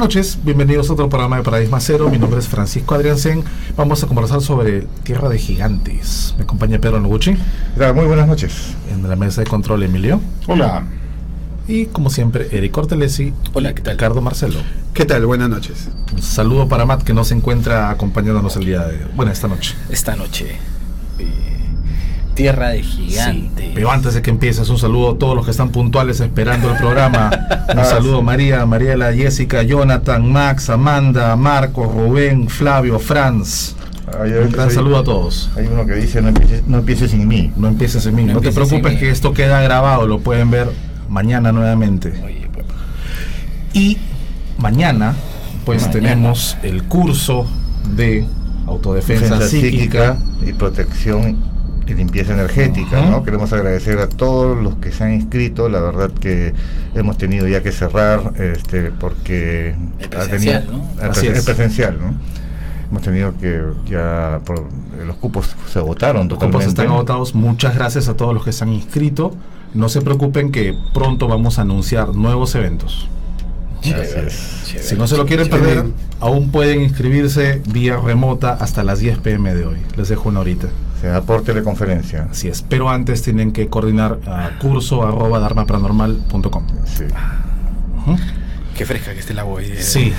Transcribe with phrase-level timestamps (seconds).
[0.00, 2.08] noches, bienvenidos a otro programa de Paradigma Cero.
[2.08, 3.44] Mi nombre es Francisco Adriansen.
[3.76, 6.34] Vamos a conversar sobre Tierra de Gigantes.
[6.38, 7.36] Me acompaña Pedro Noguchi.
[7.94, 8.74] Muy buenas noches.
[8.90, 10.18] En la mesa de control, Emilio.
[10.46, 10.84] Hola.
[11.68, 13.34] Y como siempre, Eric Cortelesi.
[13.52, 13.92] Hola, ¿qué tal?
[13.92, 14.60] Ricardo Marcelo.
[14.94, 15.26] ¿Qué tal?
[15.26, 15.90] Buenas noches.
[16.14, 19.04] Un saludo para Matt que no se encuentra acompañándonos el día de.
[19.14, 19.74] Bueno, esta noche.
[19.90, 20.56] Esta noche.
[22.42, 23.64] Tierra de gigantes.
[23.66, 26.70] Sí, pero antes de que empieces, un saludo a todos los que están puntuales esperando
[26.70, 27.30] el programa.
[27.76, 33.74] un saludo a María, Mariela, Jessica, Jonathan, Max, Amanda, Marco, Rubén, Flavio, Franz.
[34.18, 35.50] Un gran saludo a todos.
[35.56, 37.52] Hay uno que dice no empieces, no empieces sin mí.
[37.56, 38.24] No empieces en mí.
[38.24, 40.68] No No, te preocupes que esto queda grabado, lo pueden ver
[41.08, 42.20] mañana nuevamente.
[42.24, 42.66] Oye, pues,
[43.72, 43.98] Y
[44.58, 45.14] mañana,
[45.64, 45.92] pues Mañana.
[46.08, 47.46] tenemos el curso
[47.94, 48.26] de
[48.66, 50.16] autodefensa Defensa psíquica.
[50.46, 51.49] y protección
[51.90, 53.02] y limpieza energética.
[53.02, 53.22] ¿no?
[53.24, 56.52] Queremos agradecer a todos los que se han inscrito, la verdad que
[56.94, 61.02] hemos tenido ya que cerrar este porque El ha presencial, tenido- ¿no?
[61.04, 61.38] el Así presen- es.
[61.38, 62.14] el presencial, ¿no?
[62.90, 64.64] Hemos tenido que ya por
[65.06, 66.56] los cupos se agotaron Los totalmente.
[66.58, 67.34] cupos están agotados.
[67.36, 69.32] Muchas gracias a todos los que se han inscrito.
[69.74, 73.08] No se preocupen que pronto vamos a anunciar nuevos eventos.
[73.80, 74.30] Chévere, chévere,
[74.82, 75.64] Si no se lo quieren chévere.
[75.76, 79.76] perder, aún pueden inscribirse vía remota hasta las 10 pm de hoy.
[79.96, 80.66] Les dejo una horita.
[81.00, 82.28] Se da por teleconferencia.
[82.30, 82.62] Así es.
[82.62, 86.66] Pero antes tienen que coordinar a curso arroba dharmaparanormal.com.
[86.84, 87.04] Sí.
[88.02, 88.16] Ujú.
[88.76, 89.62] Qué fresca que esté la voz.
[89.62, 89.82] eh.
[89.82, 90.12] Sí.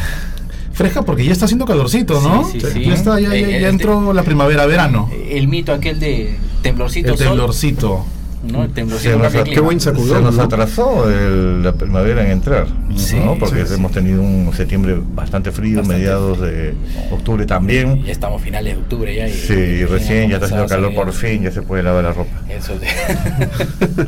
[0.73, 2.43] Fresca porque ya está haciendo calorcito, ¿no?
[2.45, 2.83] Sí, sí, sí.
[2.85, 5.09] Ya está, ya, ya- ya este- entró la primavera-verano.
[5.29, 8.05] El mito aquel de temblorcito El sol, temblorcito.
[8.43, 8.63] ¿No?
[8.63, 9.55] El Se temblorcito nos, cambia a- clima.
[9.55, 10.43] qué buen sacudón, se nos ¿no?
[10.43, 13.37] atrasó el- la primavera en entrar, Sí, ¿no?
[13.37, 13.73] porque sí, sí.
[13.75, 16.73] hemos tenido un septiembre bastante frío, Bastante mediados de
[17.11, 18.03] octubre también.
[18.03, 19.27] Ya estamos finales de octubre ya.
[19.27, 22.03] Y, Sí, y recién ya está haciendo calor por fin fin, ya se puede lavar
[22.03, 22.31] la ropa.
[22.49, 22.87] Eso de-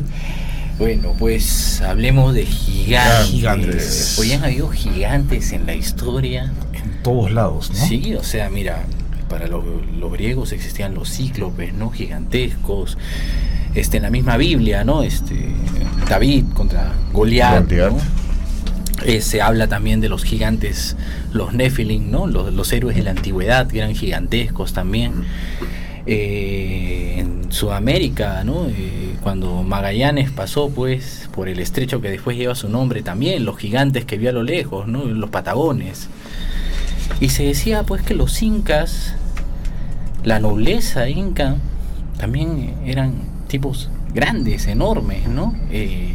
[0.78, 3.26] bueno, pues hablemos de gigantes.
[3.30, 4.16] Gigantes.
[4.18, 6.52] Hoy han habido gigantes en la historia.
[6.72, 7.76] En todos lados, ¿no?
[7.86, 8.82] Sí, o sea, mira,
[9.28, 9.64] para los,
[9.98, 11.90] los griegos existían los cíclopes, ¿no?
[11.90, 12.98] Gigantescos.
[13.74, 15.02] Este, en la misma Biblia, ¿no?
[15.02, 15.48] Este,
[16.08, 17.70] David contra Goliat.
[19.04, 20.96] Eh, se habla también de los gigantes,
[21.32, 22.26] los Nephilim, ¿no?
[22.26, 25.24] Los, los héroes de la antigüedad que eran gigantescos también.
[26.06, 28.66] Eh, en Sudamérica, ¿no?
[28.68, 33.56] Eh, cuando Magallanes pasó, pues, por el estrecho que después lleva su nombre también, los
[33.56, 35.04] gigantes que vio a lo lejos, ¿no?
[35.04, 36.08] Los Patagones.
[37.20, 39.14] Y se decía, pues, que los incas,
[40.24, 41.56] la nobleza inca,
[42.18, 45.54] también eran tipos grandes, enormes, ¿no?
[45.70, 46.14] Eh,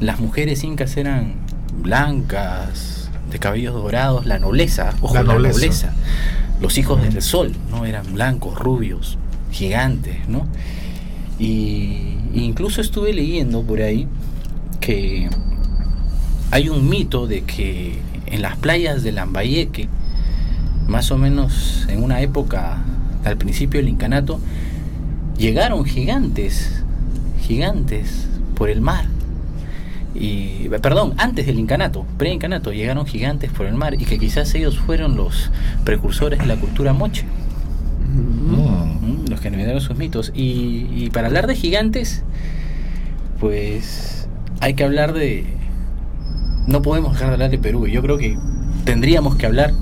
[0.00, 1.34] las mujeres incas eran
[1.82, 5.58] blancas, de cabellos dorados, la nobleza, ojo, La la nobleza.
[5.58, 5.92] nobleza.
[6.60, 7.86] Los hijos del sol, ¿no?
[7.86, 9.18] Eran blancos, rubios,
[9.50, 10.46] gigantes, ¿no?
[11.38, 14.06] Y incluso estuve leyendo por ahí
[14.80, 15.28] que
[16.50, 19.88] hay un mito de que en las playas de Lambayeque,
[20.86, 22.78] más o menos en una época
[23.24, 24.40] al principio del incanato,
[25.42, 26.84] llegaron gigantes,
[27.40, 29.06] gigantes por el mar.
[30.14, 34.78] Y, perdón, antes del incanato, pre-incanato, llegaron gigantes por el mar y que quizás ellos
[34.78, 35.50] fueron los
[35.84, 37.24] precursores de la cultura moche,
[38.14, 38.54] Mm.
[38.54, 39.30] ¿m?
[39.30, 40.32] los que inventaron sus mitos.
[40.34, 42.22] Y, y para hablar de gigantes,
[43.40, 44.28] pues
[44.60, 45.46] hay que hablar de...
[46.68, 47.86] No podemos dejar de hablar de Perú.
[47.88, 48.38] y Yo creo que
[48.84, 49.72] tendríamos que hablar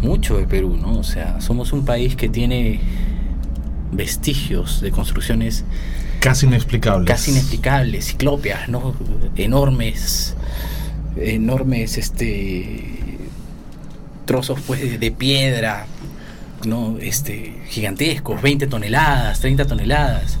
[0.00, 0.92] mucho de Perú, ¿no?
[0.98, 2.80] O sea, somos un país que tiene
[3.92, 5.64] vestigios de construcciones
[6.20, 7.06] Casi inexplicable.
[7.06, 8.94] casi inexplicables, ciclópeas, ¿no?
[9.36, 10.34] Enormes,
[11.16, 13.18] enormes, este,
[14.24, 15.86] trozos, pues, de, de piedra,
[16.66, 16.98] ¿no?
[17.00, 20.38] Este, gigantescos, 20 toneladas, 30 toneladas.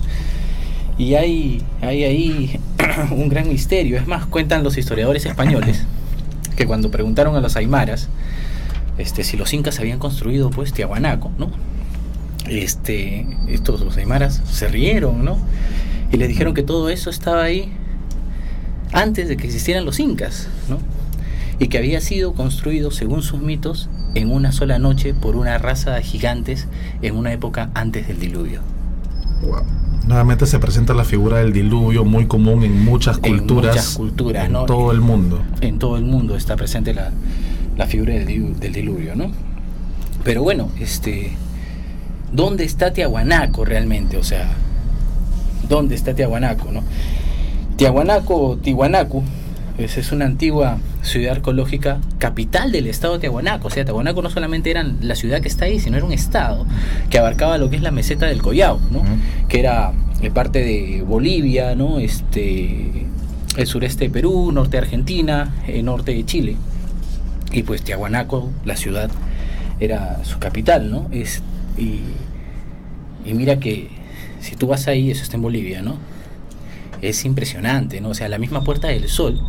[0.98, 2.60] Y hay, hay ahí
[3.12, 3.98] un gran misterio.
[3.98, 5.84] Es más, cuentan los historiadores españoles
[6.56, 8.08] que cuando preguntaron a los aymaras
[8.98, 11.50] este, si los incas habían construido, pues, Tiahuanaco, ¿no?
[12.48, 15.38] Este, estos los aymaras se rieron, ¿no?
[16.12, 17.70] Y les dijeron que todo eso estaba ahí
[18.92, 20.78] antes de que existieran los incas, ¿no?
[21.58, 25.92] Y que había sido construido, según sus mitos, en una sola noche por una raza
[25.94, 26.66] de gigantes
[27.02, 28.60] en una época antes del diluvio.
[29.42, 29.62] Wow.
[30.06, 33.74] Nuevamente se presenta la figura del diluvio muy común en muchas En culturas.
[33.76, 34.64] muchas culturas, en ¿no?
[34.64, 35.42] todo el mundo.
[35.60, 37.10] En todo el mundo está presente la,
[37.76, 39.30] la figura del, del diluvio, ¿no?
[40.24, 41.36] Pero bueno, este,
[42.32, 44.16] ¿dónde está Tiahuanaco realmente?
[44.16, 44.48] O sea,
[45.68, 46.82] ¿dónde está Tiahuanaco, no?
[47.76, 49.22] Tiahuanaco o Tihuanacu
[49.78, 53.68] es, es una antigua ciudad arqueológica capital del estado de Tiahuanaco.
[53.68, 56.66] O sea, Tiahuanaco no solamente era la ciudad que está ahí, sino era un estado
[57.10, 59.02] que abarcaba lo que es la meseta del Collao, ¿no?
[59.48, 61.98] Que era eh, parte de Bolivia, ¿no?
[61.98, 63.06] Este,
[63.56, 66.56] el sureste de Perú, norte de Argentina, el norte de Chile.
[67.52, 69.10] Y pues Tiahuanaco, la ciudad,
[69.80, 71.08] era su capital, ¿no?
[71.78, 72.02] Y,
[73.24, 73.88] y mira que
[74.40, 75.96] si tú vas ahí, eso está en Bolivia, ¿no?
[77.02, 78.10] Es impresionante, ¿no?
[78.10, 79.40] O sea, la misma Puerta del Sol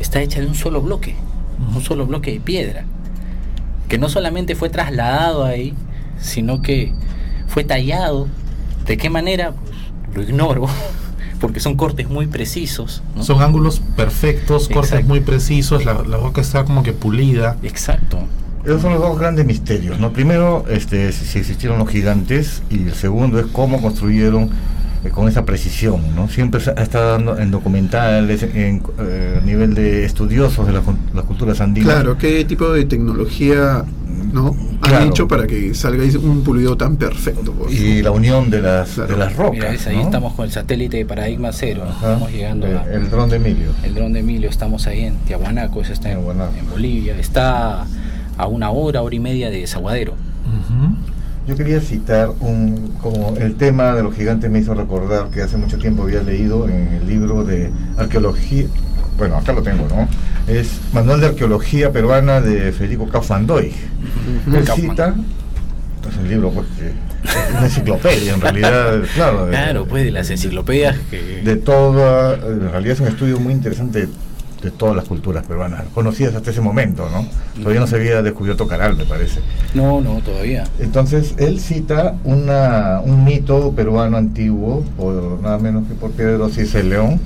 [0.00, 1.14] está hecha de un solo bloque,
[1.74, 2.84] un solo bloque de piedra,
[3.88, 5.74] que no solamente fue trasladado ahí,
[6.20, 6.92] sino que
[7.48, 8.28] fue tallado.
[8.86, 9.52] ¿De qué manera?
[10.12, 10.66] Pues, lo ignoro,
[11.40, 13.02] porque son cortes muy precisos.
[13.14, 13.22] ¿no?
[13.22, 15.08] Son ángulos perfectos, cortes Exacto.
[15.08, 17.56] muy precisos, la, la roca está como que pulida.
[17.62, 18.18] Exacto.
[18.64, 20.12] Esos son los dos grandes misterios, ¿no?
[20.12, 24.50] Primero, este, si existieron los gigantes y el segundo es cómo construyeron
[25.02, 26.28] eh, con esa precisión, ¿no?
[26.28, 30.82] Siempre se ha estado dando en documentales, en eh, a nivel de estudiosos de la
[30.82, 31.94] cul- las culturas andinas.
[31.94, 33.82] Claro, ¿qué tipo de tecnología
[34.32, 34.48] no
[34.82, 35.04] han Claro.
[35.06, 37.52] hecho para que salga un pulido tan perfecto?
[37.52, 37.74] pues?
[37.80, 39.12] Y la unión de las, Claro.
[39.12, 39.52] de las rocas.
[39.52, 40.02] Mira, ves, ahí ¿no?
[40.02, 41.84] estamos con el satélite de Paradigma Cero.
[41.88, 42.12] Ajá.
[42.12, 42.84] Estamos llegando Eh, a...
[42.92, 43.70] El dron de Emilio.
[43.82, 46.52] El dron de Emilio, estamos ahí en Tiahuanaco, eso está en, Tiahuanaco.
[46.58, 47.16] en Bolivia.
[47.18, 47.86] Está
[48.40, 50.12] a una hora, hora y media de Zaguadero.
[50.12, 50.94] Ujú.
[51.46, 55.56] Yo quería citar un, como el tema de los gigantes me hizo recordar que hace
[55.56, 58.66] mucho tiempo había leído en el libro de arqueología,
[59.18, 60.06] bueno, acá lo tengo, ¿no?
[60.52, 63.46] Es Manual de Arqueología Peruana de Federico Kaufman.
[64.76, 65.14] cita,
[66.08, 66.86] es un libro pues que
[67.28, 69.46] es una enciclopedia en realidad, claro.
[69.46, 71.42] de- Claro, pues de las enciclopedias que...
[71.44, 74.08] de toda, en realidad es un estudio muy interesante
[74.62, 77.26] de todas las culturas peruanas, conocidas hasta ese momento, ¿no?
[77.56, 79.40] Todavía no se había descubierto Caral, me parece.
[79.74, 80.64] No, no, todavía.
[80.78, 86.82] Entonces, él cita una, un mito peruano antiguo, por nada menos que por Pedro Cise
[86.82, 87.20] León,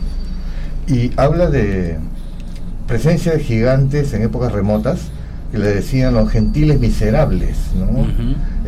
[0.86, 1.98] y habla de
[2.86, 5.08] presencia de gigantes en épocas remotas,
[5.50, 8.06] que le decían los gentiles miserables, ¿no?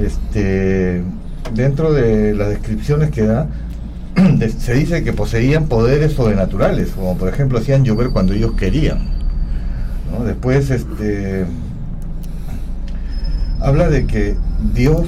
[0.03, 1.03] Este,
[1.55, 3.49] dentro de las descripciones que da,
[4.59, 8.99] se dice que poseían poderes sobrenaturales, como por ejemplo hacían llover cuando ellos querían.
[10.13, 10.25] ¿no?
[10.25, 11.45] Después este,
[13.61, 14.35] habla de que
[14.75, 15.07] Dios,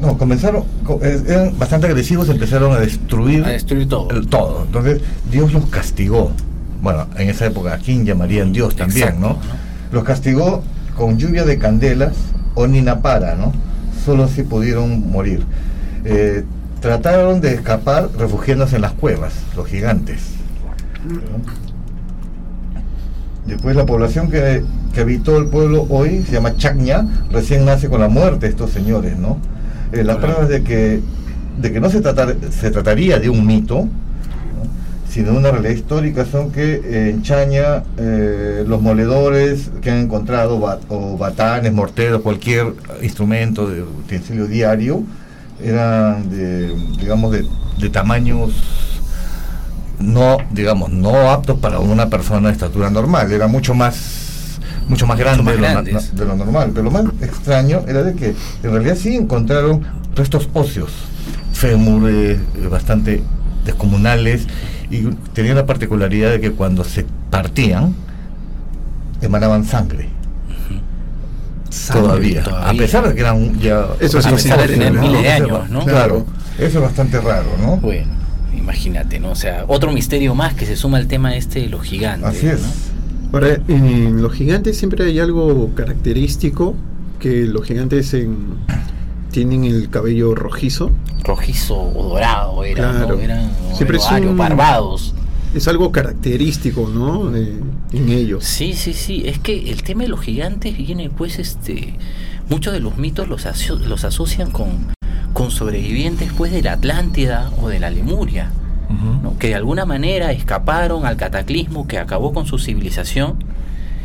[0.00, 4.10] no, comenzaron, co- eh, eran bastante agresivos, empezaron a destruir A destruir todo.
[4.10, 4.64] el todo.
[4.66, 5.00] Entonces
[5.30, 6.30] Dios los castigó.
[6.82, 9.38] Bueno, en esa época aquí llamarían Dios también, Exacto, ¿no?
[9.92, 10.62] Los castigó
[10.96, 12.14] con lluvia de candelas
[12.54, 13.52] o ninapara, ¿no?
[14.04, 15.44] Solo así pudieron morir.
[16.04, 16.44] Eh,
[16.82, 20.20] trataron de escapar refugiándose en las cuevas, los gigantes.
[23.46, 24.62] Después la población que,
[24.94, 28.70] que habitó el pueblo hoy se llama Chacña, recién nace con la muerte de estos
[28.70, 29.38] señores, ¿no?
[29.92, 31.00] Eh, las pruebas de que,
[31.60, 33.88] de que no se, tratar- se trataría de un mito, ¿no?
[35.10, 39.98] sino de una realidad histórica son que eh, en Chaña eh, los moledores que han
[39.98, 45.02] encontrado, o batanes, morteros, cualquier instrumento de utensilio diario,
[45.64, 47.46] eran de, digamos, de,
[47.78, 48.50] de tamaños
[49.98, 55.16] no, digamos, no aptos para una persona de estatura normal, era mucho más mucho más
[55.16, 56.14] grande más de, lo, na- grandes.
[56.16, 56.70] de lo normal.
[56.74, 59.86] Pero lo más extraño era de que en realidad sí encontraron
[60.16, 60.90] restos óseos,
[61.52, 63.22] fémures eh, bastante
[63.64, 64.46] descomunales,
[64.90, 65.04] y
[65.34, 67.94] tenían la particularidad de que cuando se partían,
[69.20, 70.08] emanaban sangre.
[71.72, 72.68] Sangre Todavía, todavía.
[72.70, 75.00] a pesar de que eran ya Eso A pesar de tener ¿no?
[75.00, 75.84] miles de Eso- años, ¿no?
[75.84, 76.26] Claro,
[76.58, 77.76] eso es bastante raro, ¿no?
[77.78, 78.08] Bueno,
[78.56, 79.30] imagínate, ¿no?
[79.30, 82.28] O sea, otro misterio más que se suma al tema este de los gigantes.
[82.28, 82.60] Así es.
[82.60, 82.68] ¿no?
[83.32, 86.74] Ahora, en los gigantes siempre hay algo característico,
[87.18, 88.56] que los gigantes en-
[89.30, 90.90] tienen el cabello rojizo.
[91.24, 93.16] Rojizo o dorado era, Claro.
[93.16, 93.20] ¿no?
[93.22, 95.14] Eran Siempre varios un- barbados.
[95.54, 97.30] Es algo característico, ¿no?
[97.30, 97.60] De-
[97.92, 98.44] en ellos.
[98.44, 99.22] Sí, sí, sí.
[99.26, 101.94] Es que el tema de los gigantes viene, pues, este.
[102.48, 104.92] Muchos de los mitos los, aso- los asocian con,
[105.32, 108.50] con sobrevivientes, pues, de la Atlántida o de la Lemuria.
[109.22, 109.38] ¿no?
[109.38, 113.42] que de alguna manera escaparon al cataclismo que acabó con su civilización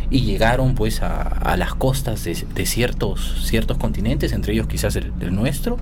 [0.09, 4.95] y llegaron pues a, a las costas de, de ciertos, ciertos continentes, entre ellos quizás
[4.95, 5.77] el, el nuestro,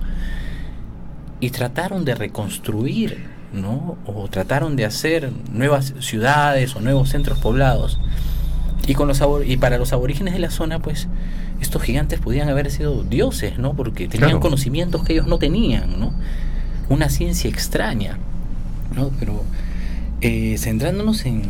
[1.38, 3.96] y trataron de reconstruir, ¿no?
[4.06, 7.98] o trataron de hacer nuevas ciudades o nuevos centros poblados.
[8.86, 11.08] Y, con los y para los aborígenes de la zona, pues,
[11.60, 13.74] estos gigantes podían haber sido dioses, ¿no?
[13.74, 14.40] Porque tenían Claro.
[14.40, 16.12] conocimientos que ellos no tenían, ¿no?
[16.88, 18.18] Una ciencia extraña,
[18.94, 19.10] ¿no?
[19.18, 19.42] Pero
[20.20, 21.42] eh, centrándonos en,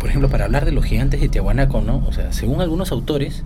[0.00, 2.04] por ejemplo, para hablar de los gigantes de Tiahuanaco, ¿no?
[2.08, 3.44] O sea, según algunos autores,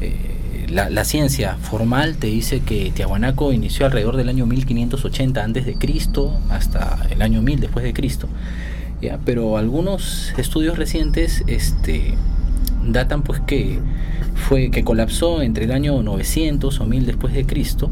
[0.00, 0.35] eh,
[0.68, 6.38] la, ciencia formal te dice que Tiahuanaco inició alrededor del año 1580 antes de Cristo
[6.50, 8.28] hasta el año 1000 después de Cristo.
[9.24, 12.14] Pero algunos estudios recientes este,
[12.84, 13.78] datan pues que
[14.34, 17.90] fue que colapsó entre el año 900 o 1000 después de Cristo.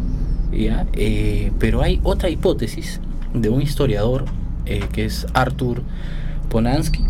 [0.52, 3.00] Eh, pero hay otra hipótesis
[3.32, 4.24] de un historiador
[4.66, 5.82] eh, que es Arthur
[6.48, 7.04] Ponansky,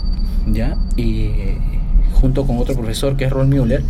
[0.47, 0.76] ¿ya?
[0.97, 1.28] Y
[2.12, 3.83] junto con otro profesor que es Ron Müller,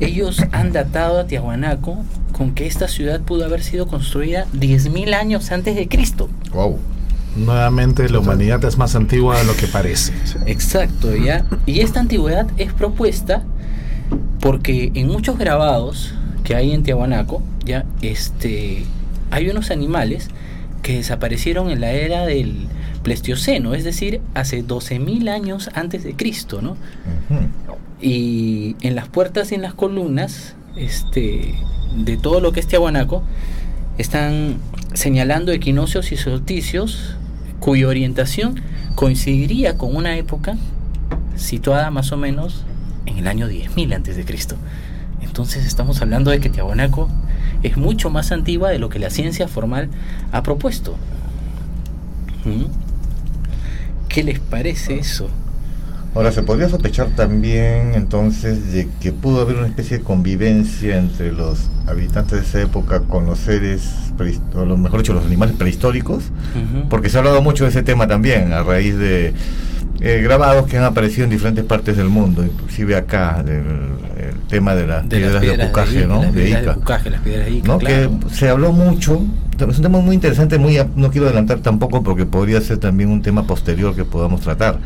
[0.00, 5.52] ellos han datado a Tiahuanaco con que esta ciudad pudo haber sido construida 10.000 años
[5.52, 6.28] antes de Cristo.
[6.52, 6.78] Wow.
[7.36, 10.12] Nuevamente, la humanidad es más antigua de lo que parece.
[10.46, 11.44] Exacto, ¿ya?
[11.64, 13.44] Y esta antigüedad es propuesta
[14.40, 18.84] porque en muchos grabados que hay en Tiahuanaco, ya, este,
[19.30, 20.28] hay unos animales
[20.82, 22.66] que desaparecieron en la era del
[23.02, 26.76] Pleistoceno, es decir, hace 12.000 años antes de Cristo, ¿no?
[28.00, 31.54] Y en las puertas y en las columnas este,
[31.96, 33.22] de todo lo que es Tiahuanaco
[33.98, 34.56] están
[34.94, 37.16] señalando equinoccios y solsticios
[37.58, 38.60] cuya orientación
[38.94, 40.56] coincidiría con una época
[41.36, 42.64] situada más o menos
[43.06, 44.24] en el año 10.000 antes de.
[45.20, 47.08] Entonces estamos hablando de que Tiahuanaco
[47.62, 49.88] es mucho más antigua de lo que la ciencia formal
[50.32, 50.96] ha propuesto.
[52.44, 52.64] ¿Mm?
[54.08, 55.28] ¿Qué les parece eso?
[56.14, 61.32] Ahora, se podría sospechar también entonces de que pudo haber una especie de convivencia entre
[61.32, 63.88] los habitantes de esa época con los seres,
[64.54, 66.24] o lo mejor dicho, los animales prehistóricos,
[66.88, 69.34] porque se ha hablado mucho de ese tema también a raíz de
[70.00, 73.64] eh, grabados que han aparecido en diferentes partes del mundo, inclusive acá, del
[74.20, 76.22] el tema de las de piedras las de piedras Ocucaje, Ica, ¿no?
[76.22, 76.60] las De Ica.
[76.60, 77.78] de Ocucaje, las piedras de Ica, ¿no?
[77.78, 78.18] claro.
[78.20, 79.22] que se habló mucho
[79.68, 83.22] es un tema muy interesante muy no quiero adelantar tampoco porque podría ser también un
[83.22, 84.78] tema posterior que podamos tratar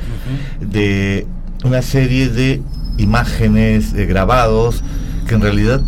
[0.61, 1.27] de
[1.65, 2.63] una serie de
[2.99, 4.83] imágenes eh, grabados
[5.27, 5.81] que en realidad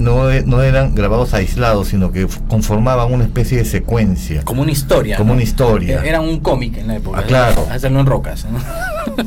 [0.00, 4.72] no, e- no eran grabados aislados sino que conformaban una especie de secuencia Como una
[4.72, 5.16] historia.
[5.16, 5.34] Como ¿no?
[5.34, 6.02] una historia.
[6.02, 7.20] Eh, Era un cómic en la época.
[7.20, 7.66] Ah, claro.
[7.70, 8.46] Hacerlo en rocas.
[8.50, 8.58] ¿no?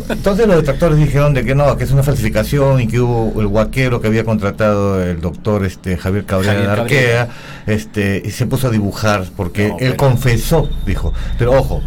[0.09, 3.47] Entonces los detractores dijeron de que no, que es una falsificación y que hubo el
[3.47, 7.21] guaquero que había contratado el doctor este Javier Cabrera Javier de Cabrera.
[7.21, 7.29] Arquea,
[7.67, 11.81] este, y se puso a dibujar porque No, él confesó, dijo, pero ojo,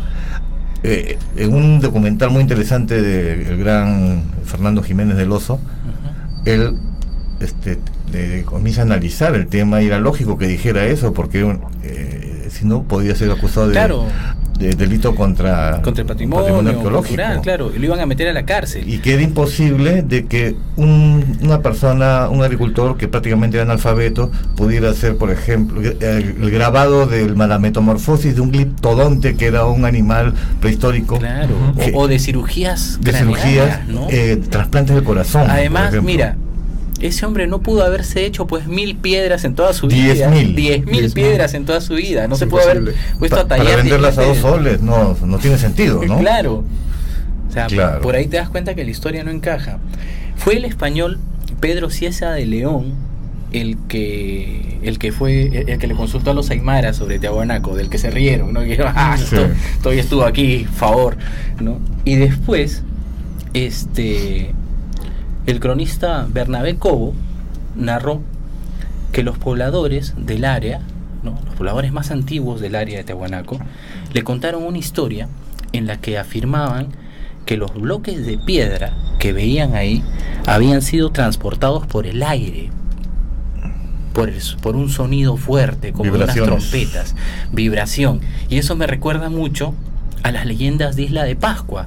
[0.83, 5.59] eh, en un documental muy interesante del gran Fernando Jiménez del Oso,
[6.45, 6.77] él
[7.41, 7.79] este,
[8.13, 12.65] eh, comienza a analizar el tema y era lógico que dijera eso porque eh, si
[12.65, 14.05] no podía ser acusado de, Claro.
[14.59, 17.71] de delito contra, Contra el patrimonio, cultural, claro.
[17.75, 18.89] Y lo iban a meter a la cárcel.
[18.89, 24.31] y que era imposible de que un- una persona, un agricultor que prácticamente era analfabeto,
[24.57, 29.67] pudiera hacer, por ejemplo, el, el grabado de la metamorfosis de un gliptodonte, que era
[29.67, 31.55] un animal prehistórico, Claro.
[31.79, 32.99] que- O, o de cirugías.
[33.03, 34.07] de cirugías, ¿no?
[34.11, 35.51] eh, trasplantes del corazón.
[35.51, 36.37] Además, mira,
[37.01, 40.29] ese hombre no pudo haberse hecho pues mil piedras en toda su Diez vida.
[40.29, 40.55] mil.
[40.55, 41.25] Diez mil Diez mil.
[41.25, 42.27] piedras en toda su vida.
[42.29, 43.65] No Es se pudo haber puesto Pa- a tallar.
[43.67, 46.19] para venderlas a dos soles no, no tiene sentido, ¿no?
[46.19, 46.65] Claro.
[47.49, 48.01] O sea, Claro.
[48.03, 49.79] por ahí te das cuenta que la historia no encaja.
[50.37, 51.19] Fue el español
[51.61, 52.95] Pedro Ciesa de León
[53.53, 57.89] el que el que fue el, que le consultó a los aymaras sobre Tiahuanaco, del
[57.89, 58.61] que se rieron, ¿no?
[58.65, 59.37] Que ah, Sí.
[59.83, 61.17] todavía estuvo aquí, favor,
[61.61, 61.79] ¿no?
[62.05, 62.83] Y después
[63.55, 64.51] este
[65.47, 67.15] el cronista Bernabé Cobo
[67.77, 68.21] narró
[69.13, 70.81] que los pobladores del área,
[71.23, 71.39] ¿no?
[71.47, 73.59] los pobladores más antiguos del área de Tiahuanaco,
[74.13, 75.29] le contaron una historia
[75.73, 76.89] en la que afirmaban
[77.45, 80.03] que los bloques de piedra que veían ahí
[80.47, 82.71] habían sido transportados por el aire,
[84.13, 86.35] por, el- por un sonido fuerte, como unas
[86.71, 87.15] trompetas,
[87.53, 88.21] vibración.
[88.49, 89.75] Y eso me recuerda mucho
[90.23, 91.87] a las leyendas de Isla de Pascua,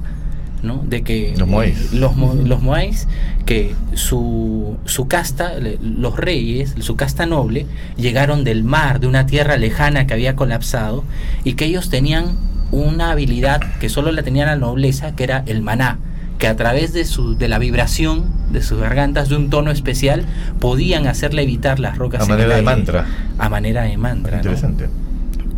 [0.62, 0.82] ¿no?
[0.86, 1.92] De que Los moáis.
[1.92, 3.08] los, mo- los moáis,
[3.46, 9.56] que su, su casta, los reyes, su casta noble, llegaron del mar, de una tierra
[9.56, 11.04] lejana que había colapsado,
[11.44, 12.36] y que ellos tenían
[12.72, 15.98] una habilidad que solo la tenía la nobleza, que era el maná,
[16.38, 20.24] que a través de, su, de la vibración de sus gargantas, de un tono especial,
[20.60, 22.22] podían hacer levitar las rocas.
[22.22, 23.06] A en el manera de mantra.
[23.38, 24.32] A manera de mantra.
[24.36, 24.38] ¿no?
[24.38, 24.88] Interesante.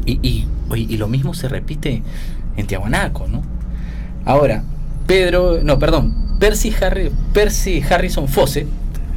[0.06, 2.02] Y, y, y lo mismo se repite
[2.56, 3.42] en Tiahuanaco, ¿no?
[4.24, 4.64] Ahora,
[5.06, 8.66] Pedro, no, perdón, Percy, Harry, Percy Harrison Fawcett,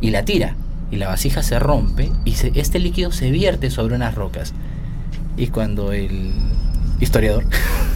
[0.00, 0.54] y la tira
[0.90, 4.54] y la vasija se rompe y se- este líquido se vierte sobre unas rocas
[5.36, 6.32] Y cuando el
[7.00, 7.44] historiador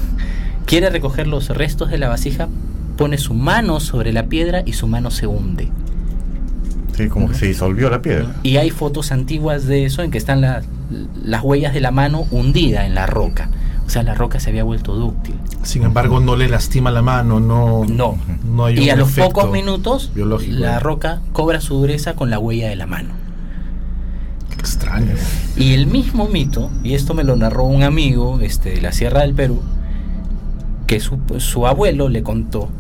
[0.67, 2.49] quiere recoger los restos de la vasija,
[2.99, 5.69] pone su mano sobre la piedra y su mano se hunde.
[6.97, 8.35] Sí, como que se disolvió la piedra.
[8.43, 10.63] Y hay fotos antiguas de eso en que están la-
[11.25, 13.49] las huellas de la mano hundida en la roca.
[13.87, 15.35] O sea, la roca se había vuelto dúctil.
[15.63, 18.17] Sin embargo, no le lastima la mano, no, No.
[18.45, 20.59] no hay Y un a los pocos minutos, biológico.
[20.59, 23.11] la roca cobra su dureza con la huella de la mano.
[24.49, 25.13] Qué extraño.
[25.57, 29.21] Y el mismo mito, y esto me lo narró un amigo este, de la Sierra
[29.21, 29.61] del Perú,
[30.87, 32.71] que su, su abuelo le contó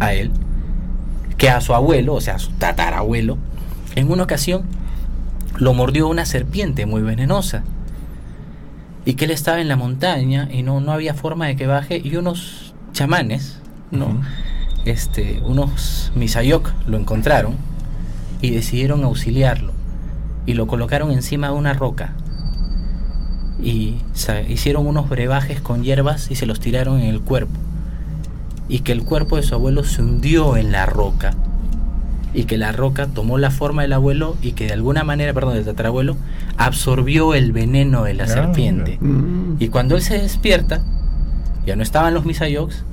[0.00, 0.32] a él,
[1.38, 3.38] que a su abuelo, o sea, a su tatarabuelo,
[3.94, 4.62] en una ocasión
[5.56, 7.62] lo mordió una serpiente muy venenosa.
[9.04, 12.00] Y que él estaba en la montaña y no, no había forma de que baje
[12.02, 13.58] y unos chamanes,
[13.90, 14.20] ¿no?
[14.84, 17.56] Este, unos misayok lo encontraron
[18.40, 19.72] y decidieron auxiliarlo
[20.46, 22.14] y lo colocaron encima de una roca
[23.62, 23.98] y
[24.48, 27.54] hicieron unos brebajes con hierbas y se los tiraron en el cuerpo
[28.68, 31.34] y que el cuerpo de su abuelo se hundió en la roca
[32.34, 35.54] y que la roca tomó la forma del abuelo y que de alguna manera, perdón,
[35.54, 36.16] del tatarabuelo,
[36.56, 38.98] absorbió el veneno de la Ah, serpiente.
[39.00, 39.56] Mm.
[39.58, 40.82] Y cuando él se despierta,
[41.66, 42.84] ya no estaban los misayoks,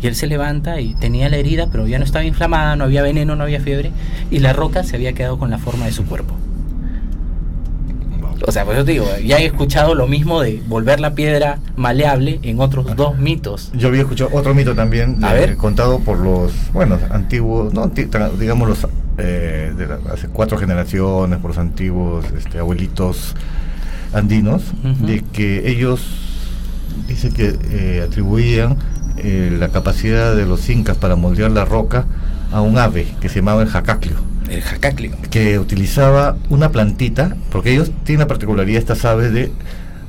[0.00, 3.02] y él se levanta y tenía la herida, pero ya no estaba inflamada, no había
[3.02, 3.90] veneno, no había fiebre,
[4.30, 6.34] y la roca se había quedado con la forma de su cuerpo.
[8.46, 11.58] O sea, pues yo te digo, ya he escuchado lo mismo de volver la piedra
[11.76, 13.70] maleable en otros dos mitos.
[13.74, 15.56] Yo había escuchado otro mito también, A eh, ver.
[15.56, 17.88] contado por los, bueno, antiguos, no,
[18.38, 18.86] digamos los,
[19.18, 23.34] eh, de la- hace cuatro generaciones, por los antiguos este, abuelitos
[24.12, 24.62] andinos,
[25.00, 26.00] de que ellos,
[27.08, 28.76] dice que eh, atribuían
[29.16, 32.04] eh, la capacidad de los incas para moldear la roca
[32.52, 34.16] a un ave que se llamaba el jacaclio
[34.48, 35.12] El jacaclio.
[35.30, 39.50] que utilizaba una plantita, porque ellos tienen la particularidad estas aves de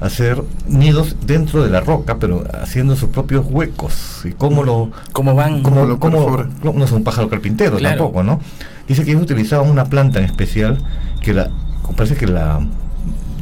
[0.02, 4.22] hacer nidos dentro de la roca, pero haciendo sus propios huecos.
[4.26, 5.64] ¿Y cómo lo, ¿Cómo van?
[5.64, 7.98] cómo, lo cómo- no, no es un pájaro carpintero Claro.
[7.98, 8.40] tampoco, ¿no?
[8.88, 10.78] Dice que ellos utilizaban una planta en especial
[11.22, 11.50] que la,
[11.96, 12.60] parece que la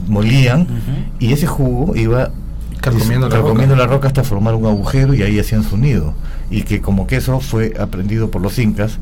[0.07, 0.69] molían Ujú.
[1.19, 2.31] y ese jugo iba
[2.81, 3.87] Carcomiendo la carcomiendo roca.
[3.87, 6.13] la roca hasta formar un agujero y ahí hacían su nido.
[6.51, 8.99] Y que como que eso fue aprendido por los incas,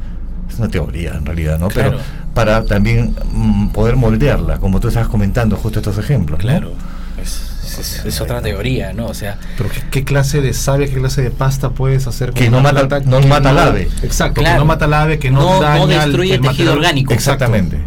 [0.52, 1.68] es una teoría en realidad, ¿no?
[1.70, 1.92] Claro.
[1.92, 6.40] Pero para también mm, poder moldearla, como tú estabas comentando justo estos ejemplos.
[6.40, 6.44] ¿no?
[6.44, 6.74] Claro.
[7.22, 9.08] Es, es- es otra teoría, ¿no?
[9.08, 12.46] O sea, Pero ¿qué, qué clase de savia, qué clase de pasta puedes hacer Que
[12.46, 13.88] con no mata- planta no que mata al ave.
[14.04, 14.56] Exacto, Claro.
[14.56, 16.78] que no mata al ave, que no, No- no daña el- destruye el tejido material.
[16.78, 17.14] orgánico.
[17.14, 17.78] Exactamente.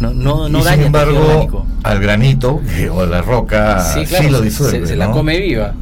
[0.00, 2.60] no, no, no y daña sin embargo, al granito
[2.92, 4.80] o a la roca sí, lo disuelve.
[4.80, 5.12] se, se la ¿no?
[5.12, 5.74] come viva.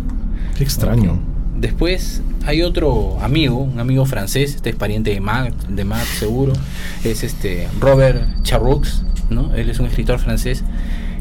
[0.57, 1.21] Qué extraño.
[1.57, 6.55] Después hay otro amigo, un amigo francés, este es pariente de Max, de Max seguro,
[7.05, 9.55] es este Robert Charroux, ¿no?
[9.55, 10.65] Él es un escritor francés.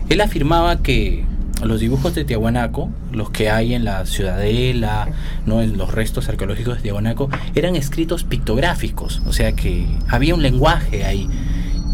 [0.07, 1.25] Él afirmaba que
[1.61, 5.09] los dibujos de Tiahuanaco, los que hay en la ciudadela,
[5.45, 5.61] ¿no?
[5.61, 11.03] en los restos arqueológicos de Tiahuanaco, eran escritos pictográficos, o sea que había un lenguaje
[11.03, 11.27] ahí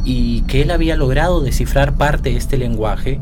[0.05, 3.19] y que él había logrado descifrar parte de este lenguaje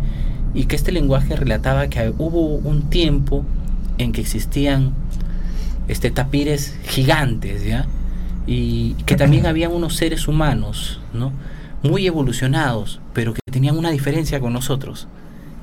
[0.54, 3.46] y que este lenguaje relataba que hubo un tiempo
[3.98, 4.94] en que existían
[5.88, 7.86] este tapires gigantes, ¿ya?
[8.48, 11.32] Y que también habían unos seres humanos, ¿no?
[11.84, 15.08] Muy evolucionados, pero que tenían una diferencia con nosotros,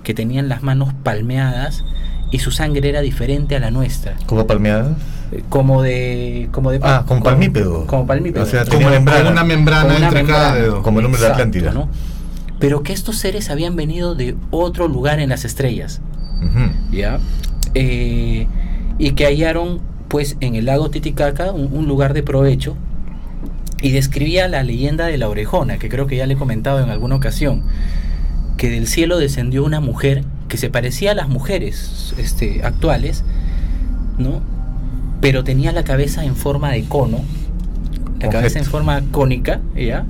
[0.04, 1.84] que tenían las manos palmeadas
[2.30, 4.96] y su sangre era diferente a la nuestra, Como palmeadas.
[5.32, 7.86] eh, como de como de Ah, como palmípedo.
[7.86, 8.42] como palmípedo.
[8.44, 9.20] O sea, Como, membrana.
[9.20, 10.82] como una membrana Como una entre cada dedo.
[10.82, 11.72] Como el hombre de la Atlántida.
[11.72, 11.88] ¿no?
[12.58, 16.00] Pero que estos seres habían venido de otro lugar en las estrellas.
[16.92, 17.18] ¿ya?
[17.74, 18.46] Eh,
[18.98, 22.76] y que hallaron, pues, en el lago Titicaca un, un lugar de provecho
[23.80, 26.90] y describía la leyenda de la orejona, que creo que ya le he comentado en
[26.90, 27.62] alguna ocasión,
[28.56, 33.22] que del cielo descendió una mujer que se parecía a las mujeres este, actuales,
[34.18, 34.42] ¿no?
[35.20, 37.20] Pero tenía la cabeza en forma de cono,
[38.20, 40.04] la cabeza en forma cónica, ¿ya?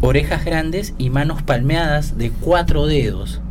[0.00, 3.41] Orejas grandes y manos palmeadas de cuatro dedos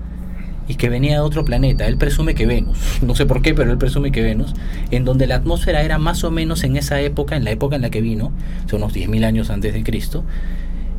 [0.72, 1.86] y que venía de otro planeta.
[1.86, 4.54] Él presume que Venus, no sé por qué, pero él presume que Venus,
[4.90, 7.82] en donde la atmósfera era más o menos en esa época, en la época en
[7.82, 8.32] la que vino,
[8.68, 10.24] son unos 10.000 años antes de Cristo,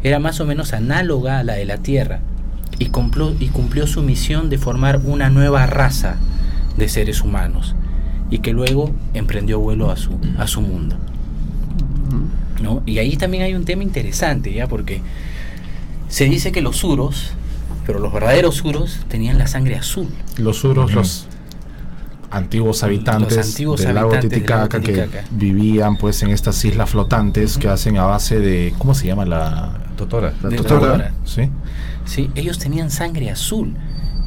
[0.03, 2.21] era más o menos análoga a la de la Tierra
[2.79, 6.17] y cumplió, y cumplió su misión de formar una nueva raza
[6.77, 7.75] de seres humanos
[8.31, 10.97] y que luego emprendió vuelo a su, a su mundo.
[12.63, 12.83] ¿no?
[12.85, 14.69] Y ahí también hay un tema interesante, ¿ya?
[14.69, 15.01] Porque
[16.09, 17.33] se dice que los suros,
[17.87, 20.09] pero los verdaderos suros, tenían la sangre azul.
[20.39, 21.27] Los suros, los
[22.33, 26.65] antiguos habitantes Los antiguos del lago habitantes del lago Titicaca que vivían pues en estas
[26.65, 30.33] islas flotantes que hacen a base de ¿cómo se llama la Totora.
[30.43, 30.81] la totora?
[30.81, 31.13] totora.
[31.25, 31.51] ¿Sí?
[32.07, 32.31] ¿sí?
[32.35, 33.75] Ellos tenían sangre azul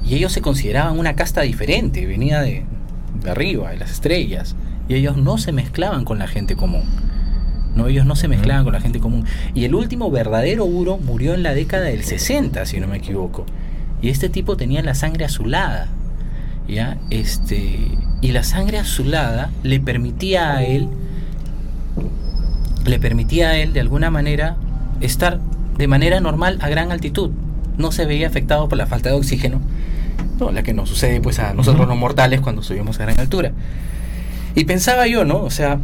[0.05, 2.63] Y ellos se consideraban una casta diferente, venía de,
[3.23, 4.55] de arriba, de las estrellas.
[4.87, 6.83] Y ellos no se mezclaban con la gente común.
[7.75, 9.25] No, ellos no se mezclaban con la gente común.
[9.53, 13.45] Y el último verdadero Uro murió en la década del 60, si no me equivoco.
[14.01, 15.89] Y este tipo tenía la sangre azulada.
[16.67, 16.97] ¿Ya?
[17.09, 20.89] Este, y la sangre azulada le permitía a él
[22.85, 24.57] le permitía a él de alguna manera
[25.01, 25.39] estar
[25.77, 27.31] de manera normal a gran altitud.
[27.77, 29.59] No se veía afectado por la falta de oxígeno,
[30.39, 30.51] ¿no?
[30.51, 33.51] la que nos sucede pues a nosotros los mortales cuando subimos a gran altura.
[34.53, 35.41] Y pensaba yo, ¿no?
[35.41, 35.79] O sea,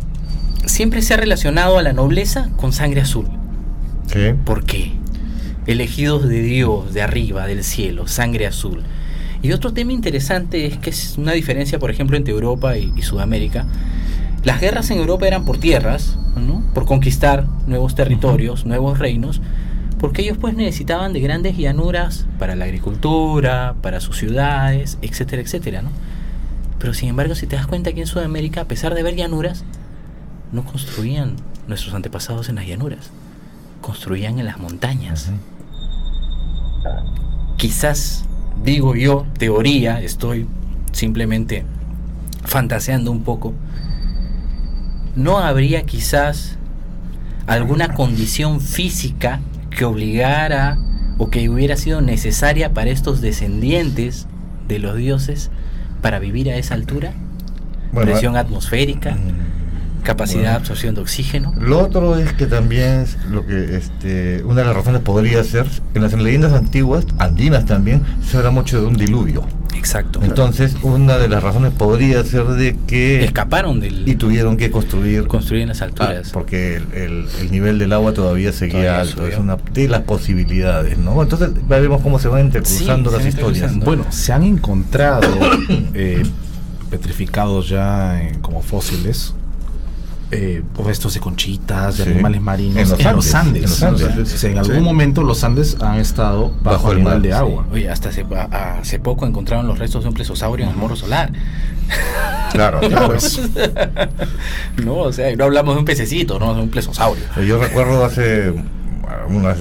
[0.65, 3.27] siempre se ha relacionado a la nobleza con sangre azul.
[4.11, 4.35] ¿Qué?
[4.45, 4.93] ¿Por qué?
[5.67, 8.83] Elegidos de Dios, de arriba, del cielo, sangre azul.
[9.41, 13.01] Y otro tema interesante es que es una diferencia, por ejemplo, entre Europa y, y
[13.01, 13.65] Sudamérica.
[14.43, 16.63] Las guerras en Europa eran por tierras, ¿no?
[16.73, 19.41] por conquistar nuevos territorios, nuevos reinos,
[19.99, 25.83] porque ellos pues necesitaban de grandes llanuras para la agricultura, para sus ciudades, etcétera, etcétera,
[25.83, 25.89] ¿no?
[26.79, 29.63] Pero sin embargo, si te das cuenta que en Sudamérica, a pesar de haber llanuras,
[30.51, 31.35] no construían
[31.67, 33.11] nuestros antepasados en las llanuras,
[33.81, 35.31] construían en las montañas.
[37.57, 38.25] Quizás,
[38.63, 40.47] digo yo, teoría, estoy
[40.91, 41.65] simplemente
[42.43, 43.53] fantaseando un poco,
[45.15, 46.57] no habría quizás
[47.47, 50.77] alguna condición física que obligara
[51.17, 54.27] o que hubiera sido necesaria para estos descendientes
[54.67, 55.51] de los dioses
[56.01, 57.13] para vivir a esa altura?
[57.91, 59.17] Bueno, Presión atmosférica,
[60.01, 61.53] capacidad de absorción de oxígeno.
[61.59, 65.67] Lo otro es que también es lo que este, una de las razones podría ser,
[65.93, 69.45] en las leyendas antiguas, andinas también, se habla mucho de un diluvio.
[69.75, 70.19] Exacto.
[70.21, 75.25] Entonces, una de las razones podría ser de que Escaparon del y tuvieron que construir
[75.27, 76.29] construir en las ah, alturas.
[76.31, 79.27] porque el, el- el nivel del agua todavía seguía Todavía alto, subió.
[79.29, 81.19] es una de las posibilidades, ¿no?
[81.23, 83.75] Entonces, veremos cómo se van Sí, se las historias.
[83.79, 85.27] Bueno, se han encontrado
[85.95, 86.21] eh,
[86.91, 89.33] petrificados ya en- como fósiles
[90.31, 92.09] eh, restos de conchitas, de Sí.
[92.11, 93.81] animales marinos En los en los Andes, Andes.
[93.81, 94.33] en los Andes.
[94.33, 94.81] O sea, en algún Sí.
[94.81, 97.33] momento los Andes han estado bajo, Bajo el el nivel de sí.
[97.35, 97.65] agua.
[97.71, 100.95] Oye, hasta hace, a- hace poco encontraron los restos de un plesosaurio en el morro
[100.95, 101.31] solar.
[102.51, 103.07] Claro, claro.
[103.07, 103.41] Pues,
[104.83, 107.23] No, o sea, no hablamos de un pececito, no, de un plesosaurio.
[107.45, 108.53] Yo recuerdo hace
[109.29, 109.57] unas,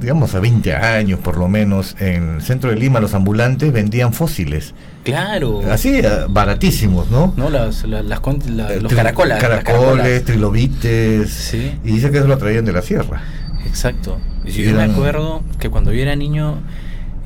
[0.00, 4.12] digamos, a 20 años por lo menos, en el centro de Lima los ambulantes vendían
[4.12, 4.74] fósiles.
[5.12, 5.62] Claro.
[5.70, 7.32] Así, eh, baratísimos, ¿no?
[7.36, 9.40] No, las, las, las Eh, los tri- caracolas.
[9.42, 11.30] las Caracoles, trilobites.
[11.30, 11.72] Sí.
[11.84, 13.22] Y dice que eso lo traían de la sierra.
[13.66, 14.18] Exacto.
[14.44, 16.56] Y yo me acuerdo que cuando yo era niño,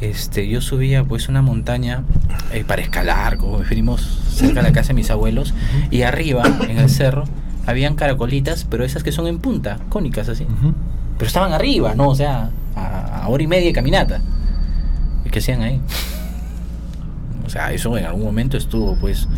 [0.00, 2.02] este, yo subía pues una montaña
[2.52, 4.00] eh, para escalar, como preferimos
[4.32, 5.54] cerca de la casa de mis abuelos,
[5.90, 7.24] y arriba, en el cerro,
[7.66, 10.46] habían caracolitas, pero esas que son en punta, cónicas así.
[11.18, 12.08] Pero estaban arriba, ¿no?
[12.08, 14.20] O sea, a, a hora y media de caminata.
[15.24, 15.80] ¿Y qué hacían ahí?
[17.52, 19.28] O sea, eso en algún momento estuvo pues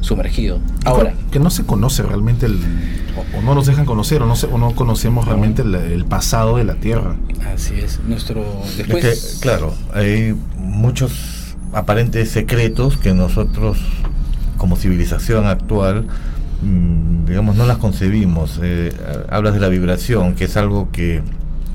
[0.00, 0.58] sumergido.
[0.84, 2.58] Ahora, que no se conoce realmente el,
[3.16, 6.04] o, o no nos dejan conocer o no se- o no conocemos realmente el, el
[6.04, 7.14] pasado de la Tierra.
[7.54, 8.00] así es.
[8.04, 8.44] Nuestro
[8.76, 13.78] después Es que, claro, hay muchos aparentes secretos que nosotros,
[14.56, 16.08] como civilización actual,
[16.62, 18.58] mm, digamos, no las concebimos.
[18.60, 18.92] Eh,
[19.30, 21.22] hablas de la vibración, que es algo que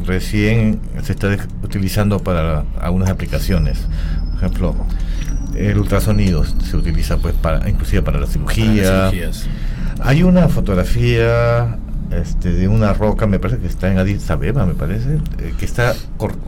[0.05, 1.29] recién se está
[1.63, 3.79] utilizando para algunas aplicaciones.
[4.31, 4.75] Por ejemplo,
[5.55, 9.11] el ultrasonido se utiliza pues para inclusive para la para las cirugía.
[10.01, 11.77] Hay una fotografía
[12.11, 15.65] este, de una roca, me parece que está en Addis Abeba, me parece, eh, que
[15.65, 15.93] está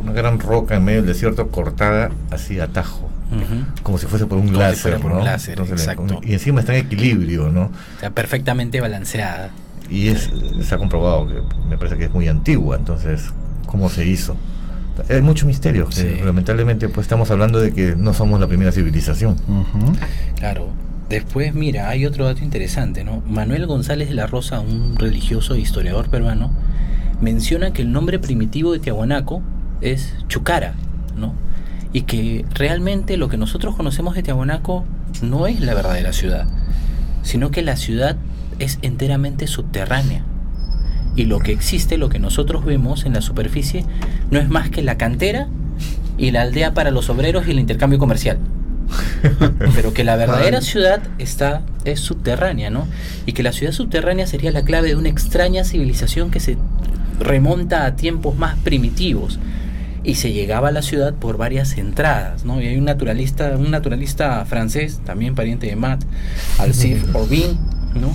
[0.02, 3.66] una gran roca en medio del desierto cortada así a tajo, Ujú.
[3.84, 5.24] como si fuese por un Como si láser, fuera por un ¿no?
[5.26, 6.22] láser, le- exacto.
[6.24, 7.64] y encima está en equilibrio, ¿no?
[7.64, 9.50] O sea, perfectamente balanceada.
[9.90, 10.30] Y es,
[10.62, 13.24] se ha comprobado que me parece que es muy antigua, entonces,
[13.66, 14.38] ¿cómo se hizo?
[15.10, 16.22] Hay mucho misterio, que Sí.
[16.24, 19.36] lamentablemente pues estamos hablando de que no somos la primera civilización.
[20.38, 20.70] Claro.
[21.10, 23.24] Después, mira, hay otro dato interesante, ¿no?
[23.26, 26.52] Manuel González de la Rosa, un religioso e historiador peruano,
[27.20, 29.42] menciona que el nombre primitivo de Tiahuanaco
[29.82, 30.76] es Chucara,
[31.18, 31.34] ¿no?
[31.94, 34.86] Y que realmente lo que nosotros conocemos de Tiahuanaco
[35.24, 36.48] no es la verdadera ciudad,
[37.24, 38.16] sino que la ciudad
[38.60, 40.24] es enteramente subterránea.
[41.16, 43.86] Y lo que existe, lo que nosotros vemos en la superficie,
[44.32, 45.48] no es más que la cantera
[46.18, 48.40] y la aldea para los obreros y el intercambio comercial.
[49.76, 52.88] Pero que la verdadera ciudad está es subterránea, ¿no?
[53.26, 56.58] Y que la ciudad subterránea sería la clave de una extraña civilización que se
[57.20, 59.40] remonta a tiempos más primitivos
[60.04, 62.62] y se llegaba a la ciudad por varias entradas, ¿no?
[62.62, 66.04] Y hay un naturalista, un naturalista francés, también pariente de Matt,
[66.58, 67.58] Alcide Orbin,
[68.00, 68.14] ¿no?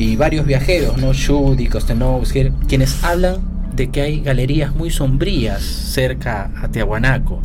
[0.00, 1.12] Y varios viajeros, ¿no?
[1.12, 3.42] Schudi, Kostenovsky, quienes hablan
[3.76, 7.42] de que hay galerías muy sombrías cerca a Tiahuanaco,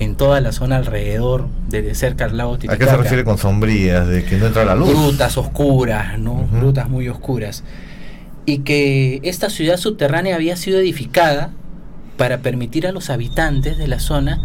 [0.00, 2.90] en toda la zona alrededor de cerca al lago ¿A qué Titicaca.
[2.90, 4.08] se refiere con sombrías?
[4.08, 4.90] De que no entra la luz.
[4.90, 6.32] Grutas oscuras, ¿no?
[6.32, 6.56] Ujú.
[6.56, 7.62] Grutas muy oscuras.
[8.46, 11.50] Y que esta ciudad subterránea había sido edificada
[12.16, 14.42] para permitir a los habitantes de la zona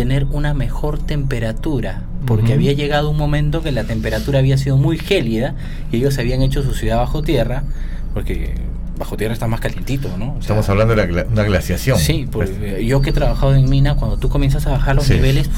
[0.00, 4.96] tener una mejor temperatura, porque había llegado un momento que la temperatura había sido muy
[4.96, 5.54] gélida
[5.92, 7.64] y ellos habían hecho su ciudad bajo tierra,
[8.14, 8.54] porque
[8.98, 10.28] bajo tierra está más calientito, ¿no?
[10.30, 11.98] O sea, Estamos hablando de la una glaciación.
[11.98, 15.04] Sí, pues eh, yo que he trabajado en mina, cuando tú comienzas a bajar los
[15.04, 15.12] Sí.
[15.16, 15.50] niveles,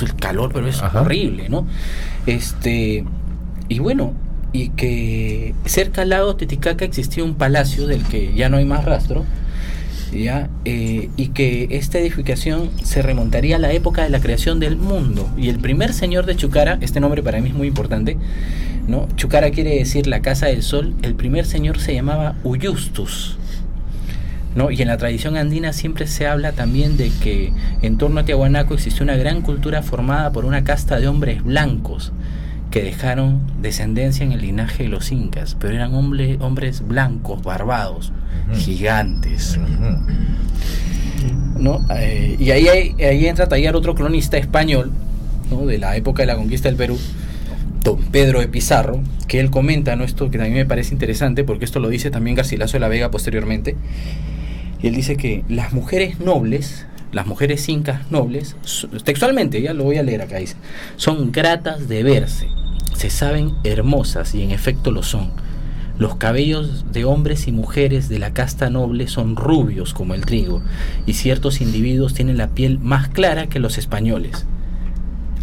[0.00, 1.02] el calor, pero es Ajá.
[1.02, 1.66] horrible, ¿no?
[2.26, 3.04] Este,
[3.68, 4.14] y bueno,
[4.54, 8.86] y que cerca al lago Titicaca existía un palacio del que ya no hay más
[8.86, 9.26] rastro,
[10.12, 15.28] Eh, y que esta edificación se remontaría a la época de la creación del mundo.
[15.36, 18.16] Y el primer señor de Chucara, este nombre para mí es muy importante,
[18.88, 19.06] ¿no?
[19.16, 23.36] Chucara quiere decir la casa del sol, el primer señor se llamaba Uyustus.
[24.56, 24.72] ¿no?
[24.72, 28.74] Y en la tradición andina siempre se habla también de que en torno a Tiahuanaco
[28.74, 32.12] existió una gran cultura formada por una casta de hombres blancos
[32.70, 38.12] que dejaron descendencia en el linaje de los incas, pero eran hombre- hombres blancos, barbados,
[38.54, 39.58] gigantes.
[41.58, 41.80] ¿no?
[41.94, 44.92] Eh, y ahí, ahí entra a tallar otro cronista español
[45.50, 45.66] ¿no?
[45.66, 46.98] de la época de la conquista del Perú,
[47.84, 50.04] don Pedro de Pizarro, que él comenta ¿no?
[50.04, 53.10] esto que también me parece interesante, porque esto lo dice también Garcilaso de la Vega
[53.10, 53.76] posteriormente.
[54.82, 58.56] Y él dice que las mujeres nobles, las mujeres incas nobles,
[59.04, 60.56] textualmente, ya lo voy a leer acá, dice,
[60.96, 62.48] son gratas de verse,
[62.94, 65.30] se saben hermosas y en efecto lo son.
[65.98, 70.62] Los cabellos de hombres y mujeres de la casta noble son rubios como el trigo,
[71.04, 74.46] y ciertos individuos tienen la piel más clara que los españoles.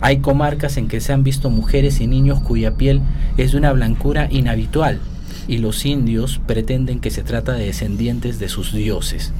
[0.01, 3.01] Hay comarcas en que se han visto mujeres y niños cuya piel
[3.38, 4.99] es de una blancura inhabitual,
[5.47, 9.34] y los indios pretenden que se trata de descendientes de sus dioses.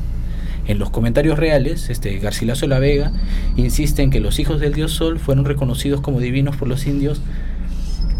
[0.67, 3.12] En los comentarios reales, este Garcilaso de la Vega
[3.56, 7.21] insiste en que los hijos del dios Sol fueron reconocidos como divinos por los indios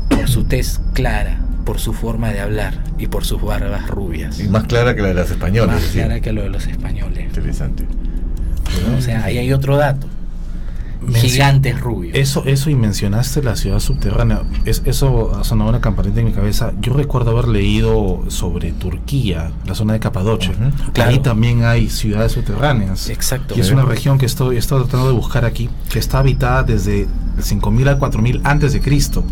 [0.10, 4.40] por su tez clara, por su forma de hablar y por sus barbas rubias.
[4.40, 5.82] Y más clara que la de las españolas.
[5.82, 7.26] Más clara que lo de los españoles.
[7.26, 7.84] Interesante.
[8.98, 10.08] O sea, ahí hay otro dato.
[11.08, 12.16] Menci- Gigantes rubios.
[12.18, 14.42] Eso, eso y mencionaste la ciudad subterránea.
[14.66, 16.74] Es, eso ha sonado una campanita en mi cabeza.
[16.82, 20.52] Yo recuerdo haber leído sobre Turquía, la zona de Capadocia.
[20.52, 20.92] Ujú.
[20.94, 21.12] Claro.
[21.12, 23.10] Ahí también hay ciudades subterráneas.
[23.10, 23.56] Exacto.
[23.58, 27.04] Y es una región que estoy, estado tratando de buscar aquí, que está habitada desde
[27.38, 29.24] el 5000 al 4000 antes de Cristo.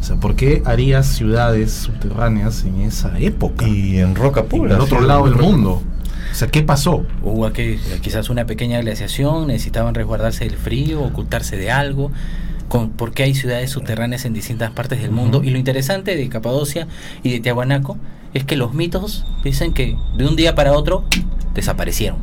[0.00, 3.66] O sea, ¿por qué harías ciudades subterráneas en esa época?
[3.66, 4.74] Y en Roca en Pura.
[4.76, 5.82] el otro lado del en Roca- mundo.
[6.32, 7.06] O sea, ¿qué pasó?
[7.22, 12.10] Hubo aquí quizás una pequeña glaciación, necesitaban resguardarse del frío, ocultarse de algo,
[12.68, 15.38] con, porque hay ciudades subterráneas en distintas partes del mundo.
[15.38, 15.46] Ujú.
[15.46, 16.86] Y lo interesante de Capadocia
[17.22, 17.96] y de Tiahuanaco
[18.34, 21.04] es que los mitos dicen que de un día para otro
[21.54, 22.18] desaparecieron.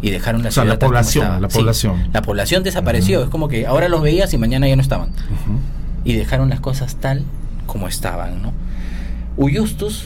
[0.00, 2.08] Y dejaron la O sea, ciudad la población, la Sí, población.
[2.12, 3.18] la población desapareció.
[3.18, 3.24] Ujú.
[3.24, 5.08] Es como que ahora los veías y mañana ya no estaban.
[5.10, 5.58] Ujú.
[6.04, 7.24] y dejaron las cosas tal
[7.66, 8.40] como estaban.
[8.40, 8.52] ¿no?
[9.36, 10.04] Uyustus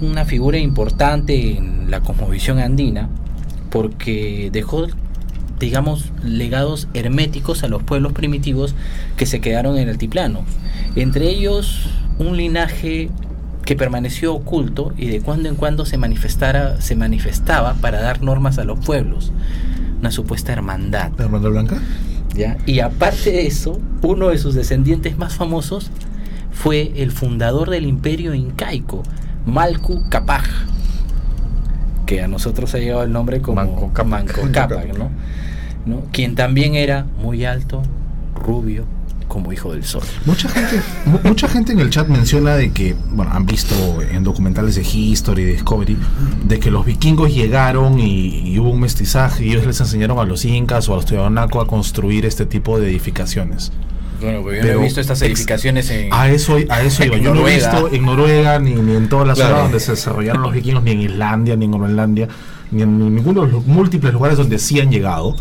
[0.00, 3.08] es una figura importante en la cosmovisión andina
[3.70, 4.86] porque dejó,
[5.58, 8.74] digamos, legados herméticos a los pueblos primitivos
[9.16, 10.44] que se quedaron en el altiplano.
[10.96, 13.10] Entre ellos, un linaje
[13.64, 18.58] que permaneció oculto y de cuando en cuando se, manifestara, se manifestaba para dar normas
[18.58, 19.32] a los pueblos.
[20.00, 21.12] Una supuesta hermandad.
[21.18, 21.78] ¿La hermandad blanca?
[22.34, 22.56] ¿ya?
[22.66, 25.90] Y aparte de eso, uno de sus descendientes más famosos
[26.50, 29.02] fue el fundador del imperio incaico,
[29.46, 30.48] Malku Capac,
[32.06, 33.56] que a nosotros ha llegado el nombre como
[34.04, 35.10] Manco Cápac, ¿no?
[35.86, 36.02] ¿no?
[36.12, 37.82] Quien también era muy alto,
[38.34, 38.84] rubio,
[39.28, 40.02] como hijo del sol.
[40.26, 44.24] Mucha gente, mu- mucha gente en el chat menciona de que, bueno, han visto en
[44.24, 45.96] documentales de History, de Discovery,
[46.44, 50.24] de que los vikingos llegaron y, y hubo un mestizaje y ellos les enseñaron a
[50.24, 53.70] los incas o a los teotihuacos a construir este tipo de edificaciones.
[54.20, 56.12] Bueno, pues yo Pero no he visto estas edificaciones en...
[56.12, 57.16] A eso, a eso iba.
[57.18, 59.62] Yo no he visto en Noruega ni, ni en toda la zona Claro.
[59.64, 62.28] donde se desarrollaron los vikingos, ni en Islandia, ni en Groenlandia,
[62.70, 65.34] ni en ninguno de los múltiples lugares donde sí han llegado,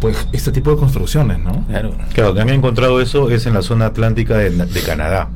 [0.00, 1.64] pues este tipo de construcciones, ¿no?
[1.68, 1.94] Claro.
[2.14, 5.28] Claro, también he encontrado eso es en la zona atlántica de, de Canadá.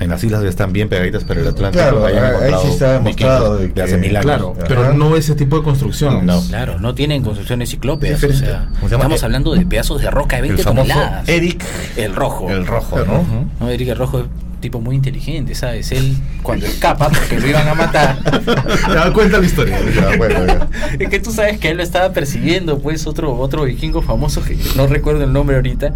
[0.00, 1.82] En las islas están bien pegaditas para el Atlántico.
[1.84, 4.24] Claro, ahí sí está demostrado de hace que- mil años.
[4.24, 4.64] Claro, Ajá.
[4.66, 6.24] pero no ese tipo de construcciones.
[6.24, 6.40] No.
[6.48, 8.22] Claro, no tienen construcciones ciclópeas.
[8.24, 11.28] O sea, estamos Eh, hablando de pedazos de roca de 20 El famoso toneladas.
[11.28, 11.62] Eric
[11.96, 12.48] El rojo.
[12.50, 13.04] el Rojo, Ujú.
[13.06, 13.50] ¿no?
[13.60, 15.92] No, Eric el Rojo es un tipo muy inteligente, ¿sabes?
[15.92, 18.18] Él, cuando escapa, porque lo iban a matar,
[18.94, 19.78] das cuenta la historia.
[19.94, 20.68] Ya, bueno, ya.
[20.98, 24.56] es que tú sabes que él lo estaba persiguiendo, pues, otro, otro vikingo famoso, que
[24.76, 25.92] no recuerdo el nombre ahorita,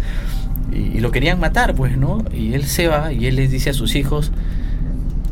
[0.75, 2.23] y, y lo querían matar, pues, ¿no?
[2.33, 4.31] Y él se va y él les dice a sus hijos,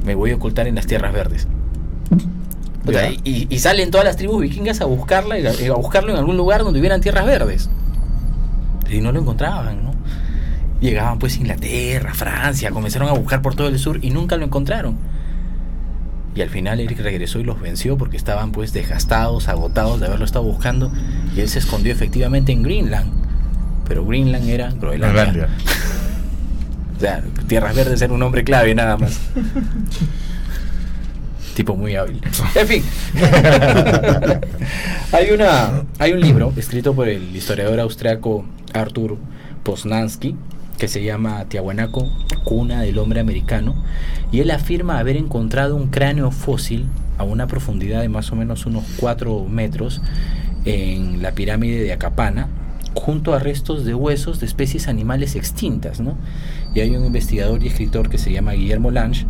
[0.06, 1.48] me voy a ocultar en las tierras verdes.
[2.86, 3.18] O sea, Ya.
[3.24, 6.64] y, y salen todas las tribus vikingas a buscarla a, a buscarlo en algún lugar
[6.64, 7.70] donde hubieran tierras verdes.
[8.90, 9.94] y no lo encontraban, ¿no?
[10.82, 14.44] Llegaban pues a Inglaterra, Francia, comenzaron a buscar por todo el sur y nunca lo
[14.46, 14.98] encontraron.
[16.36, 20.26] Y al final Eric regresó y los venció porque estaban pues desgastados, agotados de haberlo
[20.26, 20.92] estado buscando
[21.36, 23.12] y él se escondió efectivamente en Greenland.
[23.88, 25.50] Pero Greenland era Groenlandia.
[26.96, 29.20] O sea, Tierras Verdes era un hombre clave nada más.
[31.54, 32.22] tipo muy hábil.
[32.56, 32.84] En fin.
[35.12, 39.18] hay una hay un libro escrito por el historiador austriaco Arthur
[39.64, 40.38] Poznansky
[40.78, 42.12] que se llama Tiahuanaco,
[42.44, 43.76] cuna del hombre americano,
[44.32, 48.66] y él afirma haber encontrado un cráneo fósil a una profundidad de más o menos
[48.66, 50.02] unos 4 metros
[50.66, 52.48] en la pirámide de Acapana,
[52.96, 56.18] junto a restos de huesos de especies animales extintas, ¿no?
[56.74, 59.26] Y hay un investigador y escritor que se llama Guillermo Lange,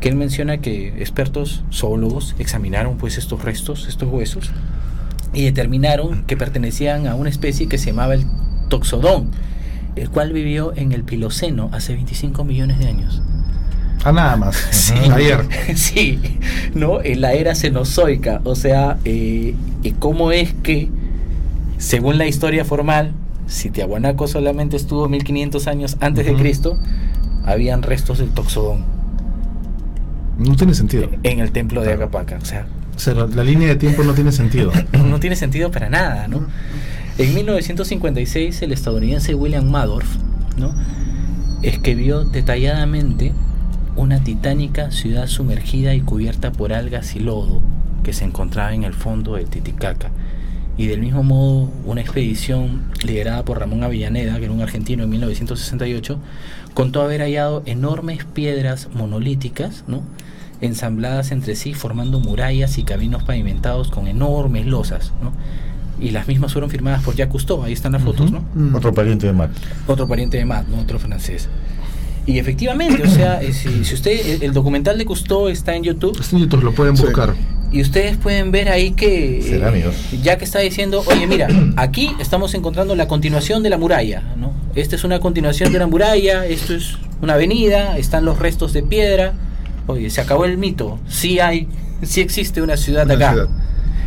[0.00, 4.50] que él menciona que expertos zoólogos examinaron pues estos restos, estos huesos,
[5.32, 8.24] y determinaron que pertenecían a una especie que se llamaba el
[8.68, 9.30] toxodón,
[9.96, 13.22] el cual vivió en el Piloceno hace 25 millones de años.
[14.04, 14.56] Ah, nada más.
[14.70, 14.94] Sí.
[15.12, 15.46] Ayer.
[15.76, 16.18] Sí,
[16.74, 17.02] ¿no?
[17.02, 18.40] En la era cenozoica.
[18.44, 20.88] O sea, eh, ¿y ¿cómo es que,
[21.80, 23.12] según la historia formal,
[23.46, 26.34] si Tiahuanaco solamente estuvo 1500 años antes de.
[26.34, 26.78] Cristo,
[27.44, 28.84] habían restos del Toxodón
[30.38, 31.08] No tiene sentido.
[31.22, 32.38] en el templo de Acapaca?
[32.40, 34.70] O sea, O sea, la, la línea de tiempo no tiene sentido.
[34.92, 36.46] no tiene sentido para nada, ¿no?
[37.18, 40.04] En 1956 el estadounidense William Madoff,
[40.56, 40.74] ¿no?
[41.62, 43.32] escribió detalladamente
[43.96, 47.60] una titánica ciudad sumergida y cubierta por algas y lodo
[48.02, 50.10] que se encontraba en el fondo del Titicaca.
[50.76, 55.10] Y del mismo modo, una expedición liderada por Ramón Avellaneda, que era un argentino en
[55.10, 56.18] 1968,
[56.74, 60.02] contó haber hallado enormes piedras monolíticas, ¿no?
[60.60, 65.12] ensambladas entre sí, formando murallas y caminos pavimentados con enormes losas.
[65.22, 65.32] ¿no?
[66.00, 68.44] Y las mismas fueron firmadas por Jacques Cousteau, ahí están las fotos, ¿no?
[68.54, 68.74] Mm.
[68.74, 69.50] Otro pariente de Matt.
[69.86, 70.80] otro pariente de Matt, ¿no?
[70.80, 71.48] otro francés.
[72.26, 75.82] Y efectivamente, o sea, eh, si, si usted, el, el documental de Cousteau está en
[75.82, 77.04] YouTube Estos nietos lo pueden Sí.
[77.72, 79.94] Y ustedes pueden ver ahí que eh, Cerámicos.
[80.22, 84.52] ya que está diciendo, oye, mira, aquí estamos encontrando la continuación de la muralla, ¿no?
[84.74, 88.82] Esta es una continuación de una muralla, esto es una avenida, están los restos de
[88.82, 89.34] piedra.
[89.86, 91.68] Oye, se acabó el mito, sí hay,
[92.02, 93.48] sí existe una ciudad Una acá ciudad.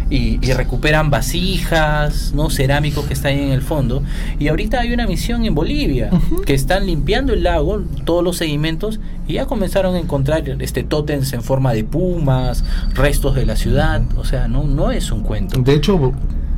[0.09, 2.49] Y, y recuperan vasijas, ¿no?
[2.49, 4.03] cerámicos que están ahí en el fondo.
[4.39, 6.09] Y ahorita hay una misión en Bolivia
[6.45, 11.33] que están limpiando el lago, todos los sedimentos, y ya comenzaron a encontrar este tótems
[11.33, 12.63] en forma de pumas,
[12.93, 14.01] restos de la ciudad.
[14.17, 15.59] O sea, no, no es un cuento.
[15.59, 16.11] De hecho,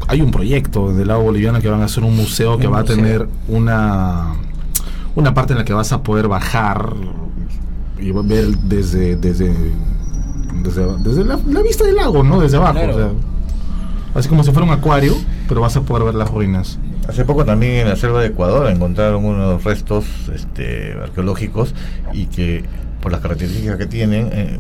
[0.08, 2.82] hay un proyecto del lago boliviano que van a hacer un museo que Un va
[2.82, 2.96] museo.
[2.96, 4.34] a tener una
[5.16, 6.94] una parte en la que vas a poder bajar
[8.00, 9.54] y ver desde desde
[10.62, 12.40] desde, desde la, la vista del lago, ¿no?
[12.42, 12.74] Desde abajo.
[12.74, 12.94] Claro.
[12.96, 13.10] o sea,
[14.16, 15.16] así como si fuera un acuario,
[15.48, 16.80] pero vas a poder ver las ruinas.
[17.08, 21.76] Hace poco también en la selva de Ecuador encontraron unos restos este, arqueológicos
[22.14, 22.64] y que
[23.02, 24.60] por las características que tienen eh,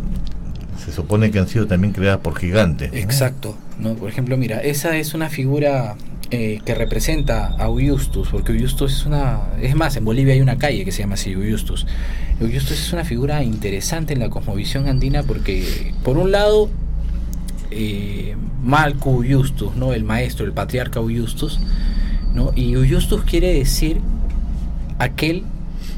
[0.83, 2.91] se supone que han sido también creadas por gigantes.
[2.91, 2.97] ¿no?
[2.97, 3.57] Exacto.
[3.79, 3.95] ¿no?
[3.95, 5.95] Por ejemplo, mira, esa es una figura
[6.31, 9.39] eh, que representa a Uyustus, porque Uyustus es una...
[9.61, 11.87] Es más, en Bolivia hay una calle que se llama así, Uyustus.
[12.41, 16.69] Uyustus es una figura interesante en la cosmovisión andina porque, por un lado,
[17.75, 19.93] eh, Malco Uyustus, ¿no?
[19.93, 21.59] el maestro, el patriarca Uyustus,
[22.33, 22.51] ¿no?
[22.55, 23.99] y Uyustus quiere decir
[24.97, 25.43] aquel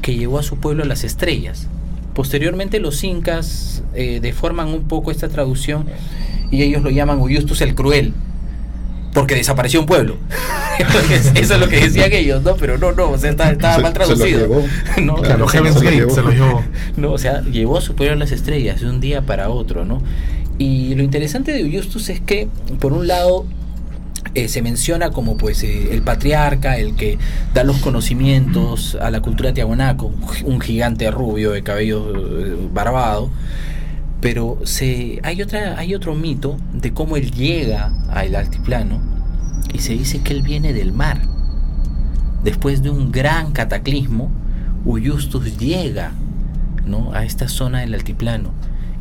[0.02, 1.68] que llevó a su pueblo a las estrellas.
[2.14, 5.86] Posteriormente los incas eh, deforman un poco esta traducción
[6.50, 8.12] y ellos lo llaman Uyustus el Cruel,
[9.20, 10.16] porque desapareció un pueblo.
[11.34, 12.54] Eso es lo que decían ellos, ¿no?
[12.56, 14.40] Pero no, no, o sea, está- estaba Se- mal se lo traducido.
[14.40, 14.64] llevó.
[15.02, 15.14] ¿no?
[15.16, 16.14] Claro, se Heaven's lo Gate llevó.
[16.14, 16.64] se lo llevó.
[16.96, 19.84] No, o sea, llevó a su pueblo a las estrellas de un día para otro,
[19.84, 20.02] ¿no?
[20.58, 22.48] Y lo interesante de Justus es que,
[22.80, 23.46] por un lado,
[24.34, 27.16] eh, se menciona como pues eh, el patriarca, el que
[27.54, 30.12] da los conocimientos a la cultura tiahuanaco,
[30.44, 32.12] un gigante rubio de cabello
[32.44, 33.30] eh, barbado,
[34.20, 39.00] pero se hay otra hay otro mito de cómo él llega al altiplano
[39.72, 41.20] y se dice que él viene del mar.
[42.42, 44.30] Después de un gran cataclismo,
[44.84, 46.12] Uyustus llega
[46.86, 47.12] ¿no?
[47.12, 48.52] a esta zona del altiplano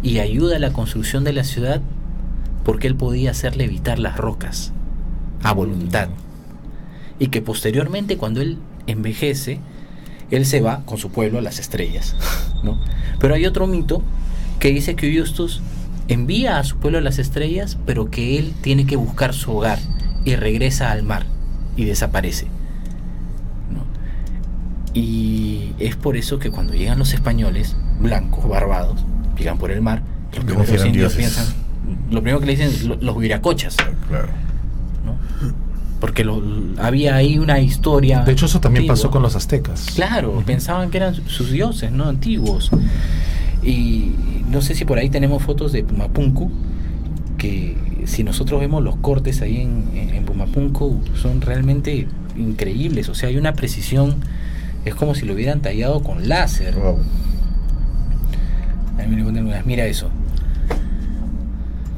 [0.01, 1.81] y ayuda a la construcción de la ciudad
[2.63, 4.73] porque él podía hacer levitar las rocas
[5.43, 6.09] a voluntad.
[7.19, 8.57] Y que posteriormente cuando él
[8.87, 9.59] envejece,
[10.29, 12.15] él se va con su pueblo a las estrellas.
[12.63, 12.79] ¿no?
[13.19, 14.03] Pero hay otro mito
[14.59, 15.61] que dice que Justus
[16.07, 19.79] envía a su pueblo a las estrellas, pero que él tiene que buscar su hogar
[20.25, 21.25] y regresa al mar
[21.75, 22.45] y desaparece.
[23.73, 23.83] ¿no?
[24.93, 29.03] Y es por eso que cuando llegan los españoles, blancos, barbados,
[29.37, 30.01] llegan por el mar,
[30.33, 31.17] lo Como primero si que los indios dioses.
[31.43, 31.55] piensan,
[32.11, 33.75] lo primero que le dicen es los huiracochas.
[34.07, 34.27] Claro.
[35.05, 35.17] ¿no?
[35.99, 36.41] porque lo,
[36.79, 38.23] había ahí una historia.
[38.23, 38.95] De hecho, eso también antigua.
[38.95, 39.87] pasó con los aztecas.
[39.95, 42.05] Claro, pensaban que eran su- sus dioses, ¿no?
[42.05, 42.69] Antiguos.
[43.63, 44.11] Y
[44.49, 46.51] no sé si por ahí tenemos fotos de Pumapunku,
[47.37, 47.75] que
[48.05, 53.09] si nosotros vemos los cortes ahí en, en, Pumapunku, son realmente increíbles.
[53.09, 54.15] O sea, hay una precisión,
[54.85, 56.75] es como si lo hubieran tallado con láser.
[56.75, 56.99] Wow.
[58.97, 60.09] Ahí me Mira eso.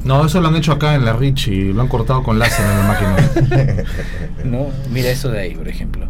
[0.04, 2.64] No, eso lo han hecho acá en la Rich y lo han cortado con láser
[2.64, 3.86] en la máquina.
[4.44, 4.66] ¿no?
[4.90, 6.06] Mira eso de ahí, por ejemplo.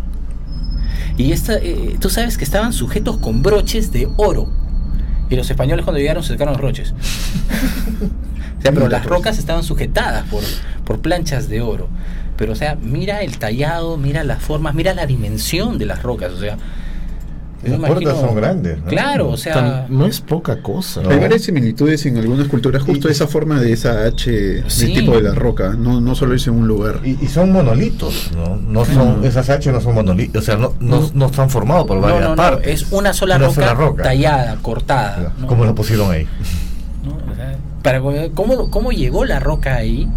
[1.16, 4.48] Y esta, eh, tú sabes que estaban sujetos con broches de oro.
[5.30, 6.92] Y los españoles cuando llegaron se sacaron los broches.
[8.58, 10.42] o sea, pero las rocas estaban sujetadas por,
[10.84, 11.88] por planchas de oro.
[12.36, 16.32] Pero, o sea, mira el tallado, mira las formas, mira la dimensión de las rocas.
[16.32, 16.56] O sea,
[17.62, 18.78] Las me puertas imagino- son grandes.
[18.78, 18.84] ¿no?
[18.86, 21.02] Claro, o sea, Tan- no es poca cosa.
[21.02, 21.10] No.
[21.10, 24.86] Hay varias similitudes en algunas culturas, justo Y- esa forma de esa H, Sí.
[24.86, 27.00] del tipo de la roca, no, no solo es en un lugar.
[27.04, 28.56] Y, y son monolitos, ¿no?
[28.56, 32.00] No son, esas H no son monolitos, o sea, no, no, no están formados por
[32.00, 32.82] varias no, no, partes.
[32.82, 34.02] es una sola, Una roca, sola roca.
[34.04, 35.32] tallada, cortada.
[35.38, 35.46] ¿no?
[35.46, 36.26] ¿Cómo lo pusieron ahí?
[37.04, 37.12] ¿no?
[37.30, 38.00] O sea, para,
[38.34, 40.08] ¿cómo, ¿Cómo llegó la roca ahí?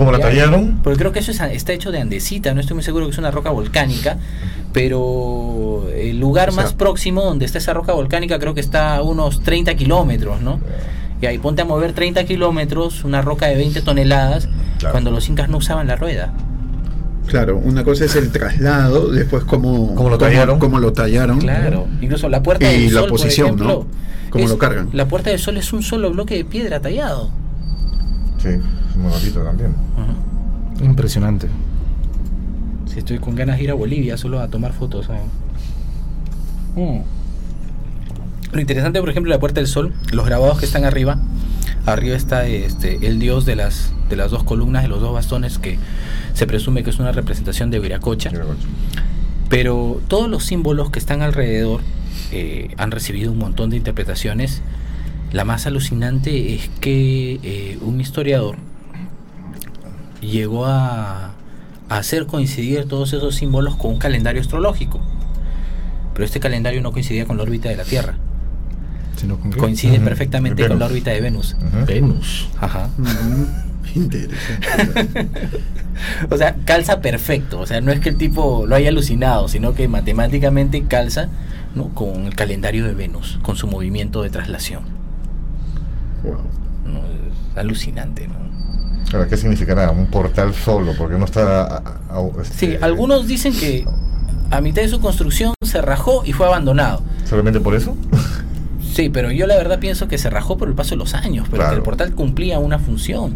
[0.00, 0.80] ¿Cómo la tallaron?
[0.82, 3.18] Porque creo que eso es- está hecho de andesita, no estoy muy seguro que es
[3.18, 4.16] una roca volcánica,
[4.72, 8.96] pero el lugar O sea- más próximo donde está esa roca volcánica creo que está
[8.96, 10.58] a unos 30 kilómetros, ¿no?
[11.20, 14.48] Y ahí ponte a mover 30 kilómetros, una roca de 20 toneladas,
[14.78, 14.92] Claro.
[14.92, 16.32] cuando los incas no usaban la rueda.
[17.26, 20.58] Claro, una cosa es el traslado, después cómo, ¿Cómo lo tallaron?
[20.58, 21.40] cómo lo tallaron.
[21.40, 23.86] Claro, incluso la puerta Y del la sol, por posición, ejemplo, ¿no?
[24.30, 24.88] Cómo es- lo cargan.
[24.94, 27.28] La puerta del sol es un solo bloque de piedra tallado.
[28.38, 28.48] Sí,
[29.00, 29.74] es monolito también.
[30.82, 31.48] Impresionante.
[32.86, 35.08] Si estoy con ganas de ir a Bolivia solo a tomar fotos.
[36.76, 37.00] Mm.
[38.52, 41.18] Lo interesante, por ejemplo, la Puerta del Sol, los grabados que están arriba.
[41.86, 45.58] Arriba está este, el dios de las, de las dos columnas, de los dos bastones,
[45.58, 45.78] que
[46.34, 48.30] se presume que es una representación de Viracocha.
[49.48, 51.80] Pero todos los símbolos que están alrededor
[52.32, 54.62] eh, han recibido un montón de interpretaciones.
[55.32, 58.56] La más alucinante es que eh, un historiador
[60.20, 61.32] llegó a,
[61.88, 65.00] a hacer coincidir todos esos símbolos con un calendario astrológico.
[66.14, 68.14] Pero este calendario no coincidía con la órbita de la Tierra.
[69.16, 69.58] Sino con qué?
[69.58, 71.56] Coincide perfectamente con la órbita de Venus.
[71.86, 72.48] Venus.
[72.58, 72.90] Ajá.
[73.94, 75.20] Interesante.
[76.30, 77.60] O sea, calza perfecto.
[77.60, 81.28] O sea, no es que el tipo lo haya alucinado, sino que matemáticamente calza
[81.74, 81.88] ¿no?
[81.90, 84.84] con el calendario de Venus, con su movimiento de traslación.
[86.22, 86.38] Wow.
[86.86, 87.00] ¿no?
[87.00, 88.49] Es alucinante, ¿no?
[89.12, 89.90] Ahora, ¿qué significará?
[89.90, 91.62] Un portal solo, porque no está...
[91.62, 93.84] a- a- a- Sí, este, algunos dicen que
[94.50, 97.02] a mitad de su construcción se rajó y fue abandonado.
[97.24, 97.96] ¿Solamente por eso?
[98.92, 101.46] Sí, pero yo la verdad pienso que se rajó por el paso de los años,
[101.48, 101.70] pero Claro.
[101.70, 103.34] que el portal cumplía una función.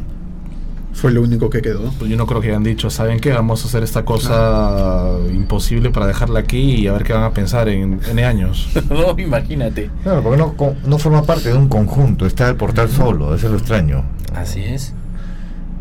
[0.92, 1.92] Fue lo único que quedó.
[1.96, 3.30] Pues yo no creo que hayan dicho, ¿saben qué?
[3.32, 7.30] Vamos a hacer esta cosa imposible para dejarla aquí y a ver qué van a
[7.30, 8.68] pensar en años.
[8.90, 9.90] no, imagínate.
[10.02, 13.46] Claro, porque no, co- no forma parte de un conjunto, está el portal solo, eso
[13.46, 14.04] es lo extraño.
[14.34, 14.92] Así es.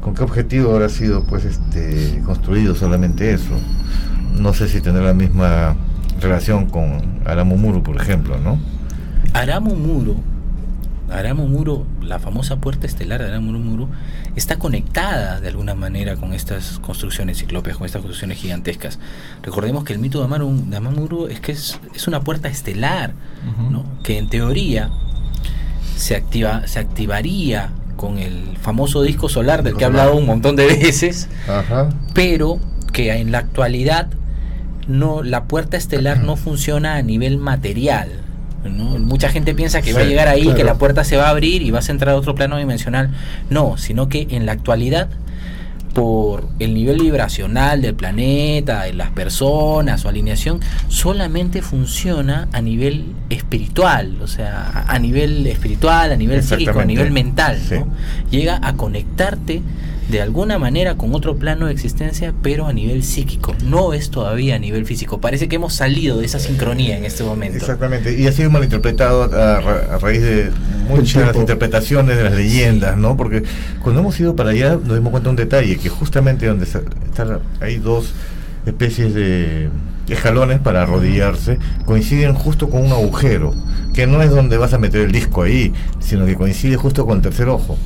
[0.03, 3.53] ¿Con qué objetivo habrá sido pues este construido solamente eso?
[4.37, 5.75] No sé si tendrá la misma
[6.19, 8.59] relación con Aramumuru, por ejemplo, ¿no?
[9.33, 10.15] Aramo Muro,
[11.09, 13.87] Aramo Muro, la famosa puerta estelar de Aramo Muro,
[14.35, 18.99] está conectada de alguna manera con estas construcciones ciclópeas, con estas construcciones gigantescas.
[19.41, 23.13] Recordemos que el mito de Amaru- de es que es, es una puerta estelar.
[23.71, 23.85] ¿no?
[24.03, 24.89] que en teoría
[25.95, 27.69] se, activa, se activaría
[28.03, 31.87] con el famoso disco solar del que he hablado un montón de veces, Ajá.
[32.13, 32.59] pero
[32.91, 34.09] que en la actualidad
[34.89, 38.09] no la puerta estelar no funciona a nivel material.
[38.65, 38.99] ¿no?
[38.99, 40.57] Mucha gente piensa que va a llegar ahí, claro.
[40.57, 43.11] que la puerta se va a abrir y vas a entrar a otro plano dimensional.
[43.49, 45.07] No, sino que en la actualidad,
[45.93, 53.13] por el nivel vibracional del planeta, de las personas, su alineación, solamente funciona a nivel
[53.29, 57.59] espiritual, o sea, a nivel espiritual, a nivel psíquico, a nivel mental.
[57.59, 57.75] Sí.
[57.75, 57.87] ¿no?
[58.31, 59.61] Llega a conectarte
[60.09, 63.55] de alguna manera con otro plano de existencia, pero a nivel psíquico.
[63.65, 65.19] No es todavía a nivel físico.
[65.21, 67.57] Parece que hemos salido de esa sincronía en este momento.
[67.57, 70.51] Exactamente, y ha sido malinterpretado a, ra- a raíz de
[70.89, 71.39] muchas tiempo.
[71.39, 73.15] interpretaciones de las leyendas, ¿no?
[73.17, 73.43] Porque
[73.81, 76.83] cuando hemos ido para allá nos dimos cuenta de un detalle, que justamente donde se-
[77.05, 78.13] están, hay dos
[78.65, 79.69] especies de
[80.09, 83.53] escalones para arrodillarse, coinciden justo con un agujero,
[83.93, 87.17] que no es donde vas a meter el disco ahí, sino que coincide justo con
[87.17, 87.77] el tercer ojo.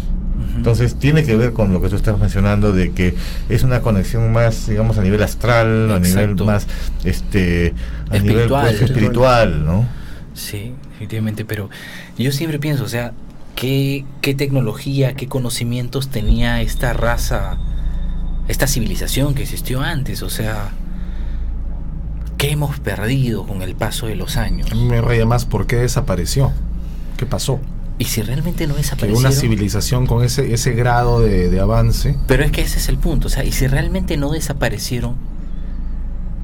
[0.57, 3.15] Entonces tiene que ver con lo que tú estás mencionando de que
[3.47, 6.67] es una conexión más, digamos, a nivel astral, a nivel más,
[7.03, 7.73] este,
[8.09, 8.65] a nivel Espiritual.
[8.65, 9.85] pues, espiritual, ¿no?
[10.33, 11.69] Sí, definitivamente, pero
[12.17, 13.13] yo siempre pienso, o sea,
[13.55, 17.57] ¿qué, qué tecnología, qué conocimientos tenía esta raza
[18.47, 20.71] esta civilización que existió antes, o sea,
[22.37, 24.71] ¿qué hemos perdido con el paso de los años?
[24.71, 26.51] A mí me raya más por qué desapareció.
[27.17, 27.59] ¿Qué pasó?
[27.99, 29.25] Y si realmente no Que desaparecieron...
[29.25, 32.15] una civilización con ese, ese grado de, de avance.
[32.27, 35.15] Pero es que ese es el punto, o sea, y si realmente no desaparecieron,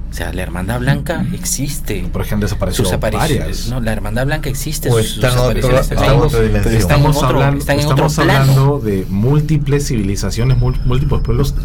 [0.09, 2.07] o sea, la Hermandad Blanca existe.
[2.11, 3.67] Por ejemplo, desapareció Sus apariciones, varias.
[3.69, 4.89] no, la Hermandad Blanca existe.
[4.89, 5.79] O sus- están Pues en pero
[6.77, 11.55] Estamos, otro- hablando, están en otro estamos hablando de múltiples civilizaciones, múltiples pueblos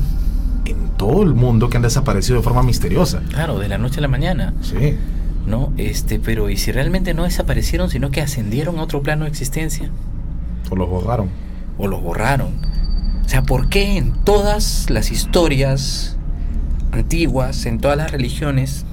[0.64, 3.20] en todo el mundo que han desaparecido de forma misteriosa.
[3.30, 4.96] Claro, de la noche a la mañana, Sí.
[5.48, 5.72] ¿No?
[5.76, 9.90] Este, pero ¿y si realmente no desaparecieron, sino que ascendieron a otro plano de existencia?
[10.70, 11.28] O los borraron.
[11.78, 12.52] o los borraron.
[13.24, 16.16] O sea, ¿por qué en todas las historias
[16.92, 18.84] antiguas, en todas las religiones,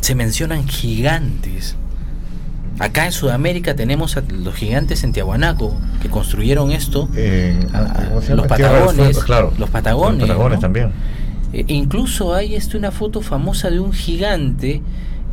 [0.00, 1.76] se mencionan gigantes?
[2.78, 7.08] Acá en Sudamérica tenemos a los gigantes en Tiahuanaco que construyeron esto.
[7.14, 7.54] Eh,
[8.30, 9.52] los Patagones, claro.
[9.58, 10.60] los Patagones, Los Patagones ¿no?
[10.60, 10.90] también.
[11.52, 14.80] E- incluso hay este, una foto famosa de un gigante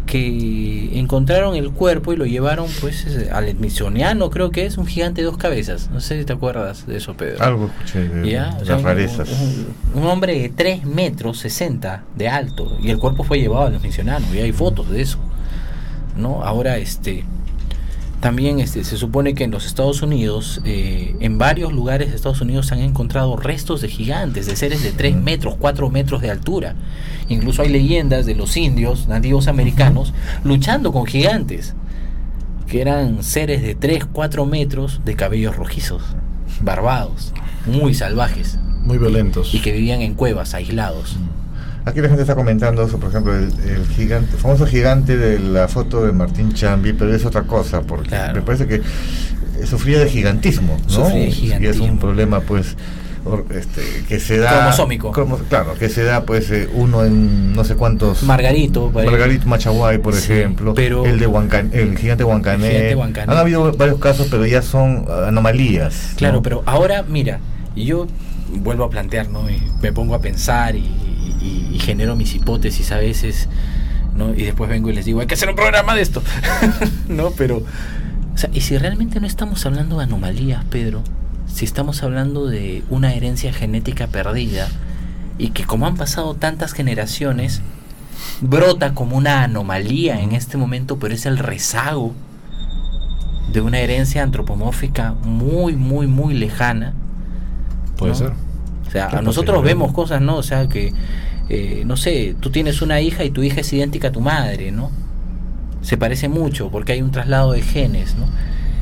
[0.09, 5.21] que encontraron el cuerpo y lo llevaron pues al Smithsoniano, creo que es un gigante
[5.21, 5.89] de dos cabezas.
[5.93, 7.43] No sé si te acuerdas de eso, Pedro.
[7.43, 9.29] Algo escuché de Ya, o las sea, un- rarezas.
[9.29, 13.69] Un, un hombre de 3 metros 60 de alto y el cuerpo fue llevado a
[13.69, 15.19] los misionanos y hay fotos de eso.
[16.17, 16.43] ¿No?
[16.43, 17.23] Ahora este
[18.19, 22.41] también este, se supone que en los Estados Unidos, eh, en varios lugares de Estados
[22.41, 26.29] Unidos se han encontrado restos de gigantes, de seres de 3 metros, 4 metros de
[26.29, 26.75] altura.
[27.29, 30.13] Incluso hay leyendas de los indios, nativos americanos,
[30.43, 31.75] luchando con gigantes,
[32.67, 36.03] que eran seres de 3, 4 metros de cabellos rojizos,
[36.61, 37.33] barbados,
[37.65, 39.53] muy salvajes, Muy violentos.
[39.55, 41.17] y que vivían en cuevas, aislados.
[41.89, 45.39] Aquí la gente está comentando eso, por ejemplo, el, el gigante, el famoso gigante de
[45.39, 48.35] la foto de Martín Chambi, pero es otra cosa, porque Claro.
[48.35, 48.81] me parece que eh,
[49.65, 50.89] sufría de gigantismo, ¿no?
[50.89, 51.85] Sufría de Y es gigantismo.
[51.85, 52.75] un problema, pues,
[53.53, 54.51] este, que se da...
[54.59, 55.11] Cromosómico.
[55.11, 58.21] cromo- claro, que se da, pues, eh, uno en no sé cuántos...
[58.23, 59.09] Margarito, por ahí.
[59.09, 62.95] Margarito Machaguay, por Sí, ejemplo, pero- el de Huancan- el gigante Huancané.
[63.27, 66.13] Han habido varios casos, pero ya son anomalías.
[66.17, 66.41] Claro, ¿no?
[66.43, 67.39] pero ahora, mira,
[67.75, 68.05] y yo
[68.57, 69.49] vuelvo a plantear, ¿no?
[69.49, 71.08] Y me pongo a pensar y,
[71.41, 73.47] y- y genero mis hipótesis a veces,
[74.15, 74.33] ¿no?
[74.33, 76.21] Y después vengo y les digo, hay que hacer un programa de esto,
[77.09, 77.31] ¿no?
[77.31, 77.57] Pero,
[78.33, 81.01] o sea, y si realmente no estamos hablando de anomalías, Pedro,
[81.47, 84.67] si estamos hablando de una herencia genética perdida
[85.37, 87.61] y que como han pasado tantas generaciones,
[88.41, 92.13] brota como una anomalía en este momento, pero es el rezago
[93.51, 96.93] de una herencia antropomórfica muy, muy, muy lejana.
[97.97, 98.17] Puede ¿no?
[98.17, 98.33] ser.
[98.89, 100.37] O sea, a nosotros vemos cosas, ¿no?
[100.37, 100.91] O sea, que,
[101.47, 104.71] eh, no sé, tú tienes una hija y tu hija es idéntica a tu madre,
[104.71, 104.89] ¿no?
[105.83, 108.25] Se parece mucho porque hay un traslado de genes, ¿no?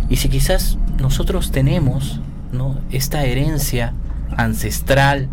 [0.09, 2.21] Y si quizás nosotros tenemos,
[2.53, 2.79] ¿no?
[2.89, 3.91] Esta herencia
[4.37, 5.27] ancestral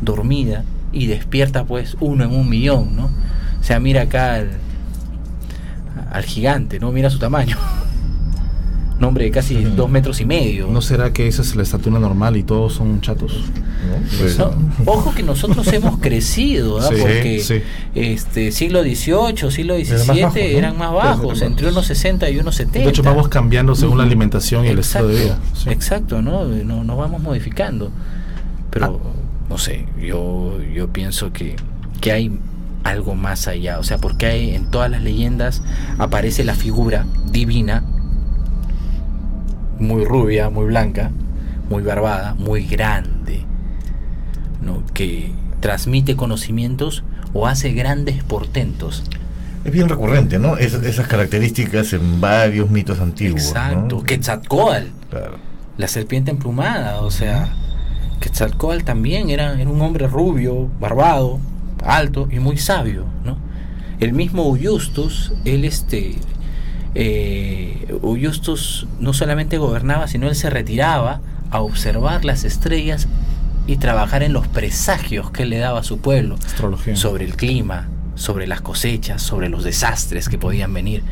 [0.00, 3.04] dormida y despierta pues uno en un millón, ¿no?
[3.60, 4.50] O sea, mira acá al,
[6.10, 6.90] al gigante, ¿no?
[6.90, 7.56] Mira su tamaño.
[9.02, 10.68] Un hombre de casi dos metros y medio.
[10.68, 13.32] ¿No será que esa es la estatura normal y todos son chatos?
[13.32, 14.16] ¿no?
[14.20, 14.52] Pues, No,
[14.86, 16.82] ojo que nosotros hemos crecido, ¿ah?
[16.88, 17.54] Sí, porque sí.
[17.96, 20.36] este siglo XVIII, siglo más XVII ¿no?
[20.36, 22.78] eran más bajos, más entre unos 60 y unos 70.
[22.78, 25.24] De hecho, vamos cambiando según la alimentación y el estilo de vida.
[25.34, 25.70] Exacto, Sí.
[25.70, 26.44] Exacto, ¿no?
[26.44, 27.90] No- Nos vamos modificando.
[28.70, 29.08] Pero, Ah.
[29.50, 31.56] no sé, yo, yo pienso que,
[32.00, 32.38] que hay
[32.84, 33.80] algo más allá.
[33.80, 35.60] O sea, porque hay, en todas las leyendas
[35.98, 37.82] aparece la figura divina,
[39.78, 41.10] muy rubia, muy blanca,
[41.68, 43.44] muy barbada, muy grande,
[44.60, 44.82] ¿no?
[44.94, 49.04] Que transmite conocimientos o hace grandes portentos.
[49.64, 50.56] Es bien recurrente, ¿no?
[50.56, 53.42] Es- esas características en varios mitos antiguos.
[53.46, 53.96] Exacto.
[53.98, 54.02] ¿no?
[54.02, 54.86] Quetzalcóatl.
[55.10, 55.36] Claro.
[55.78, 57.48] la serpiente emplumada, o sea,
[58.20, 61.38] Quetzalcóatl también era, era un hombre rubio, barbado,
[61.84, 63.36] alto y muy sabio, ¿no?
[63.98, 66.16] El mismo Uyustus, él este,
[66.94, 67.86] eh,
[69.00, 71.20] no solamente gobernaba, sino él se retiraba
[71.50, 73.08] a observar las estrellas
[73.66, 76.96] y trabajar en los presagios que él le daba a su pueblo Astrología.
[76.96, 81.02] sobre el clima, sobre las cosechas, sobre los desastres que podían venir.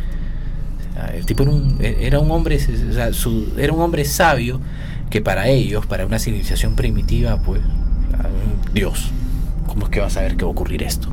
[0.94, 4.60] Sea, El tipo era un, era un hombre, o sea, su- era un hombre sabio
[5.10, 7.60] que para ellos, para una civilización primitiva, pues,
[8.72, 9.10] Dios,
[9.66, 11.08] ¿cómo es que va a saber que va a ocurrir esto?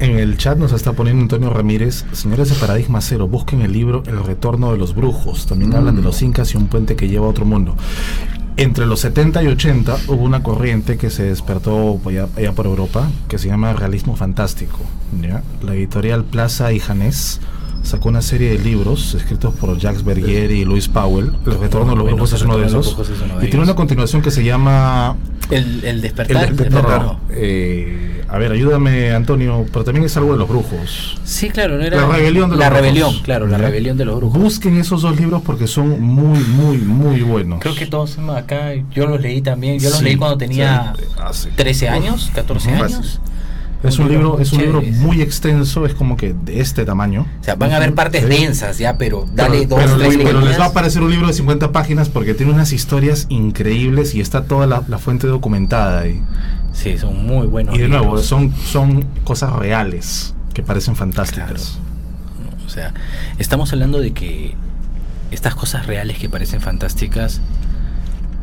[0.00, 4.02] En el chat nos está poniendo Antonio Ramírez, señores de Paradigma Cero, busquen el libro
[4.06, 5.46] El Retorno de los Brujos.
[5.46, 5.76] También Mm.
[5.76, 7.76] hablan de los incas y un puente que lleva a otro mundo.
[8.56, 13.08] Entre los 70 y 80 hubo una corriente que se despertó allá, allá por Europa,
[13.28, 14.78] que se llama realismo fantástico.
[15.20, 15.42] ¿ya?
[15.62, 17.40] La editorial Plaza y Janés
[17.82, 21.32] sacó una serie de libros escritos por Jacques Bergier y Louis Powell.
[21.46, 22.86] El retorno de los brujos es uno de esos.
[22.94, 25.16] Brujos es uno de Y tiene una continuación que se llama
[25.50, 26.48] El, el despertar.
[26.48, 27.20] El- rojo.
[27.30, 31.18] eh, a ver, ayúdame, Antonio, pero también es algo de los brujos.
[31.24, 31.96] Sí, claro, no era.
[32.06, 33.22] La rebelión de La los rebelión, brujos.
[33.24, 34.38] claro, la rebelión de los brujos.
[34.42, 37.60] Busquen esos dos libros porque son muy, muy, muy buenos.
[37.60, 39.78] Creo que todos acá, yo los leí también.
[39.78, 42.82] Yo los Sí, leí cuando tenía sí, hace- 13 años, 14 Ujú.
[42.84, 43.20] años.
[43.82, 47.26] Es un libro, es un libro muy extenso, es como que de este tamaño.
[47.40, 48.28] O sea, van a haber partes Sí.
[48.28, 50.60] densas ya, pero dale pero, dos, pero tres les, pero les líneas.
[50.60, 54.44] va a aparecer un libro de 50 páginas porque tiene unas historias increíbles y está
[54.44, 56.18] toda la, la fuente documentada ahí.
[56.74, 57.74] Sí, son muy buenos.
[57.74, 61.78] y de nuevo, son, son cosas reales que parecen fantásticas.
[62.66, 62.92] O sea,
[63.38, 64.54] estamos hablando de que
[65.30, 67.40] estas cosas reales que parecen fantásticas,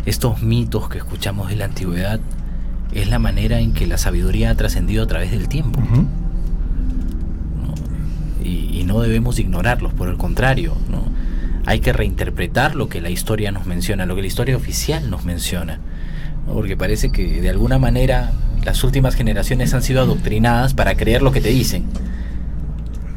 [0.06, 2.20] estos mitos que escuchamos de la antigüedad,
[2.94, 5.80] es la manera en que la sabiduría ha trascendido a través del tiempo.
[8.44, 11.12] Y, y no debemos ignorarlos, por el contrario, ¿no?
[11.66, 15.26] hay que reinterpretar lo que la historia nos menciona, lo que la historia oficial nos
[15.26, 15.80] menciona,
[16.52, 16.56] ¿no?
[16.56, 18.32] porque parece que de alguna manera
[18.64, 21.86] las últimas generaciones han sido adoctrinadas para creer lo que te dicen,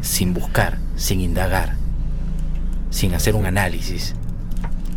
[0.01, 1.74] sin buscar, sin indagar,
[2.91, 4.14] sin hacer un análisis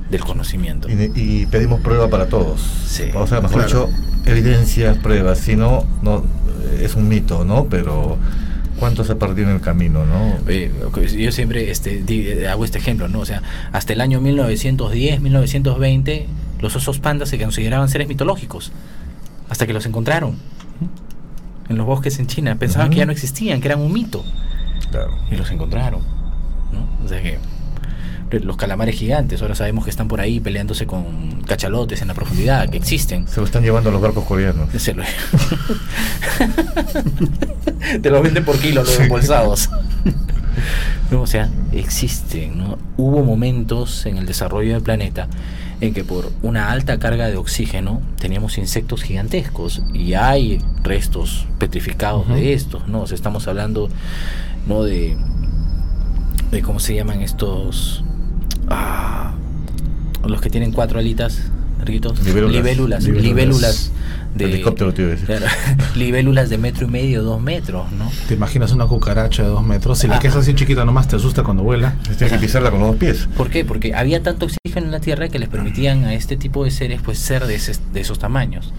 [0.10, 0.88] del conocimiento.
[0.90, 2.62] Y, y pedimos prueba para todos.
[2.88, 3.88] Sí, o sea, mejor claro.
[3.88, 3.90] dicho,
[4.26, 5.40] evidencias, pruebas.
[5.40, 6.24] Si no, no
[6.82, 7.66] es un mito, ¿no?
[7.66, 8.18] Pero
[8.80, 10.38] ¿cuánto se perdió en el camino, no?
[10.48, 10.72] Eh,
[11.18, 13.20] yo siempre este, di- hago este ejemplo, ¿no?
[13.20, 13.42] O sea,
[13.74, 16.28] hasta el año 1910, 1920,
[16.62, 18.72] los osos pandas se consideraban seres mitológicos,
[19.50, 20.36] hasta que los encontraron
[21.70, 22.56] en los bosques en China.
[22.56, 24.24] Pensaban que ya no existían, que eran un mito,
[24.92, 25.18] Claro.
[25.32, 26.02] y los encontraron,
[26.72, 27.06] ¿no?
[27.06, 27.38] O sea que
[28.42, 32.68] los calamares gigantes, ahora sabemos que están por ahí peleándose con cachalotes en la profundidad,
[32.70, 33.26] que existen.
[33.28, 34.68] Se lo están llevando los barcos coreanos.
[34.78, 35.04] Se lo-
[38.02, 39.70] Te los venden por kilo los embolsados.
[41.12, 42.80] No, o sea, existen, ¿no?
[42.98, 45.28] Hubo momentos en el desarrollo del planeta
[45.80, 52.28] en que por una alta carga de oxígeno teníamos insectos gigantescos y hay restos petrificados
[52.30, 53.02] de estos, ¿no?
[53.02, 53.90] O sea, estamos hablando,
[54.68, 54.84] ¿no?
[54.84, 55.16] De,
[56.52, 58.04] de cómo se llaman estos,
[58.70, 59.36] ah,
[60.26, 61.52] los que tienen cuatro alitas,
[61.88, 63.04] Riquitos, Libélulas.
[63.06, 63.92] libélulas,
[64.36, 65.26] de Helicóptero, te iba a decir.
[65.26, 65.46] Claro,
[65.96, 68.12] libélulas de metro y medio, dos metros, ¿no?
[68.28, 69.98] Te imaginas una cucaracha de dos metros.
[70.00, 70.22] Si la Ajá.
[70.22, 71.96] que es así chiquita nomás te asusta cuando vuela.
[72.18, 73.28] Tienes que pisarla con los dos pies.
[73.36, 73.66] ¿Por qué?
[73.66, 77.02] Porque había tanto oxígeno en la Tierra que les permitían a este tipo de seres
[77.04, 78.74] pues ser de, ese- de esos tamaños.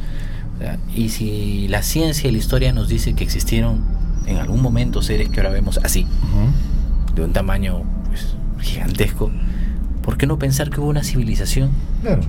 [0.57, 3.81] O sea, y si la ciencia y la historia nos dice que existieron
[4.27, 7.15] en algún momento seres que ahora vemos así, Ujú.
[7.17, 9.31] de un tamaño pues, gigantesco,
[10.03, 11.71] ¿por qué no pensar que hubo una civilización?
[12.03, 12.23] Claro.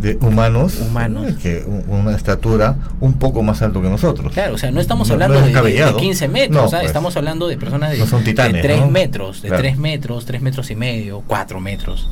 [0.00, 0.78] De humanos.
[0.80, 1.26] Humanos.
[1.28, 4.32] eh, Que un- una estatura un poco más alto que nosotros.
[4.32, 5.98] Claro, o sea, no estamos No- no hablando es de- de, de, descabellado.
[5.98, 6.88] 15 metros, No, o sea, pues.
[6.90, 8.90] estamos hablando de personas de, titanes, de 3 ¿no?
[8.90, 9.62] metros, de Claro.
[9.62, 12.08] 3 metros, 3 metros y medio, 4 metros.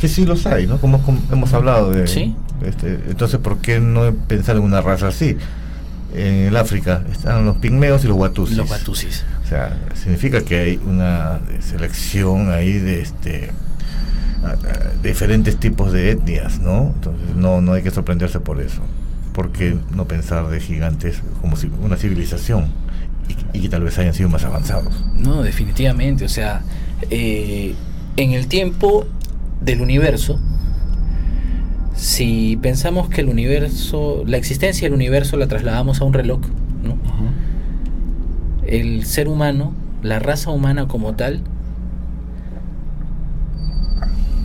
[0.00, 0.78] Que sí los hay, ¿no?
[0.78, 2.06] Como, como hemos hablado de.
[2.06, 2.34] Sí.
[2.64, 5.36] Este, entonces, ¿por qué no pensar en una raza así?
[6.14, 8.56] En el África están los pigmeos y los watusis.
[8.56, 9.24] Los batusis.
[9.44, 13.50] O sea, significa que hay una selección ahí de este
[15.02, 16.92] diferentes tipos de etnias, ¿no?
[16.94, 18.82] Entonces no, no hay que sorprenderse por eso.
[19.32, 22.66] ¿Por qué no pensar de gigantes como si una civilización
[23.28, 25.04] y, y que tal vez hayan sido más avanzados?
[25.14, 26.24] No, definitivamente.
[26.24, 26.62] O sea,
[27.10, 27.74] eh,
[28.16, 29.06] en el tiempo
[29.60, 30.40] del universo,
[31.94, 36.40] si pensamos que el universo, la existencia del universo la trasladamos a un reloj,
[36.82, 36.96] ¿no?
[38.66, 39.72] El ser humano,
[40.02, 41.42] la raza humana como tal,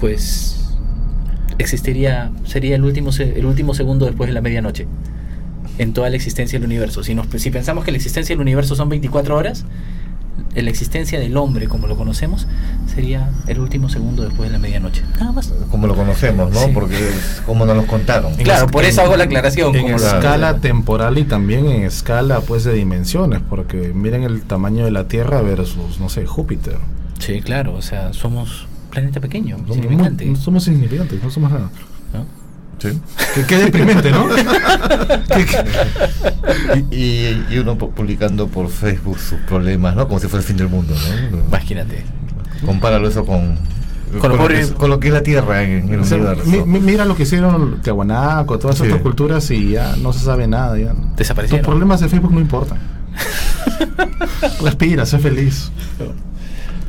[0.04, 0.58] pues
[1.60, 4.86] existiría, sería el último, se- el último segundo después de la medianoche
[5.78, 7.06] en toda la existencia del universo.
[7.06, 9.64] Si, nos, si pensamos que la existencia del universo son 24 horas,
[10.56, 12.48] la existencia del hombre como lo conocemos
[12.94, 15.04] sería el último segundo después de la medianoche.
[15.22, 15.54] Nada más.
[15.72, 16.60] Como lo conocemos, ¿no?
[16.66, 16.72] Sí.
[16.74, 18.34] Porque es como nos los contaron.
[18.34, 19.74] En Claro, por eso hago la aclaración.
[19.74, 24.42] En como lo- escala temporal y también en escala pues de dimensiones, porque miren el
[24.42, 26.76] tamaño de la Tierra versus, no sé, Júpiter.
[27.20, 31.70] Sí, claro, o sea, somos planeta pequeño, Somos, insignificante, somos insignificantes, no somos nada.
[32.14, 32.26] ¿no?
[32.80, 32.90] Sí.
[33.36, 34.26] Qué, qué deprimente, ¿no?
[36.92, 40.08] Y, y- y uno pu- publicando por Facebook sus problemas, ¿no?
[40.08, 40.94] Como si fuera el fin del mundo,
[41.32, 41.38] ¿no?
[41.48, 42.04] Imagínate.
[42.66, 43.58] Compáralo eso con,
[44.20, 46.18] Con lo lo que, es- con lo que es la Tierra en, el o sea,
[46.18, 46.46] universo.
[46.50, 48.84] mi- mi- mira lo que hicieron Tiahuanaco, todas Sí.
[48.86, 50.78] estas culturas y ya no se sabe nada.
[50.78, 50.94] Ya.
[50.94, 51.66] Los Desaparecieron.
[51.66, 52.80] problemas de Facebook no importan.
[54.62, 55.72] Respira, sé feliz.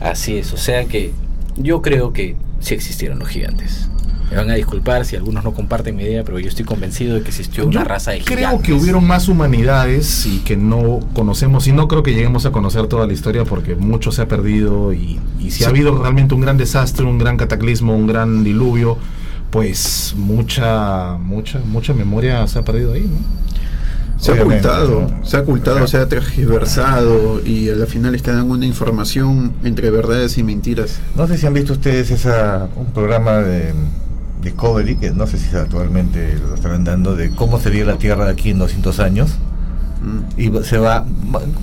[0.00, 1.12] Así es, o sea que
[1.57, 3.88] yo creo que sí existieron los gigantes.
[4.30, 7.22] Me van a disculpar si algunos no comparten mi idea, pero yo estoy convencido de
[7.22, 8.66] que existió Yo una raza de creo gigantes.
[8.66, 12.86] que hubieron más humanidades y que no conocemos y no creo que lleguemos a conocer
[12.86, 16.40] toda la historia porque mucho se ha perdido y, y si ha habido realmente un
[16.40, 18.96] gran desastre, un gran cataclismo, un gran diluvio,
[19.50, 23.18] pues mucha mucha mucha memoria se ha perdido ahí, ¿no?
[24.25, 25.25] Se ha ocultado, ¿no?
[25.27, 29.91] se ha ocultado, se ha tergiversado y a la final está dando una información entre
[29.91, 31.01] verdades y mentiras.
[31.16, 33.72] No sé si han visto ustedes esa, un programa de
[34.43, 38.33] Discovery, que no sé si actualmente lo estarán dando, de cómo sería la Tierra de
[38.33, 39.31] aquí en 200 años.
[40.03, 40.39] Mm.
[40.41, 41.07] y se va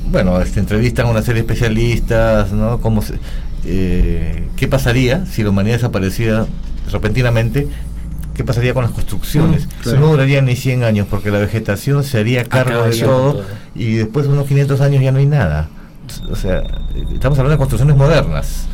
[0.10, 3.20] bueno este, entrevistan a una serie de especialistas no cómo se-
[3.66, 6.48] eh, qué pasaría si la humanidad desapareciera
[6.92, 7.68] repentinamente
[8.42, 10.00] qué pasaría con las construcciones Mm, claro.
[10.00, 13.46] no durarían ni 100 años porque la vegetación se haría cargo de Acabaría todo todo.
[13.76, 15.70] y después de unos 500 años ya no hay nada
[16.30, 16.64] o sea
[17.14, 18.66] estamos hablando de construcciones modernas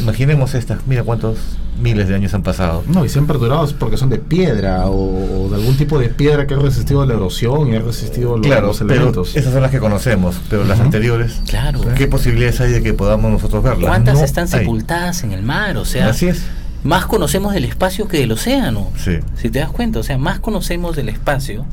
[0.00, 1.38] imaginemos estas mira cuántos
[1.80, 5.44] miles de años han pasado No, y se han perdurado porque son de piedra o,
[5.44, 8.42] o de algún tipo de piedra que ha resistido la erosión y ha resistido lo-
[8.42, 9.36] claro los pero elementos.
[9.36, 11.80] esas son las que conocemos pero las anteriores Claro.
[11.96, 13.88] ¿Qué posibilidades hay de que podamos nosotros verlas?
[13.88, 14.50] ¿Cuántas No están hay.
[14.60, 15.76] sepultadas en el mar?
[15.76, 16.42] O sea, Así es.
[16.86, 18.90] Más conocemos del espacio que del océano.
[18.96, 19.18] Sí.
[19.36, 21.64] Si te das cuenta, o sea, más conocemos del espacio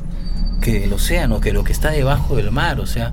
[0.60, 2.80] que del océano, que lo que está debajo del mar.
[2.80, 3.12] O sea,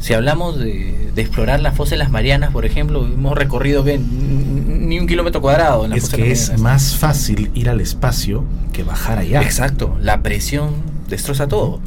[0.00, 4.88] si hablamos de, de explorar las fosas de las Marianas, por ejemplo, hemos recorrido bien,
[4.88, 8.82] ni un kilómetro cuadrado en las Es que es más fácil ir al espacio que
[8.82, 9.42] bajar allá.
[9.42, 10.70] Exacto, la presión
[11.08, 11.80] destroza todo.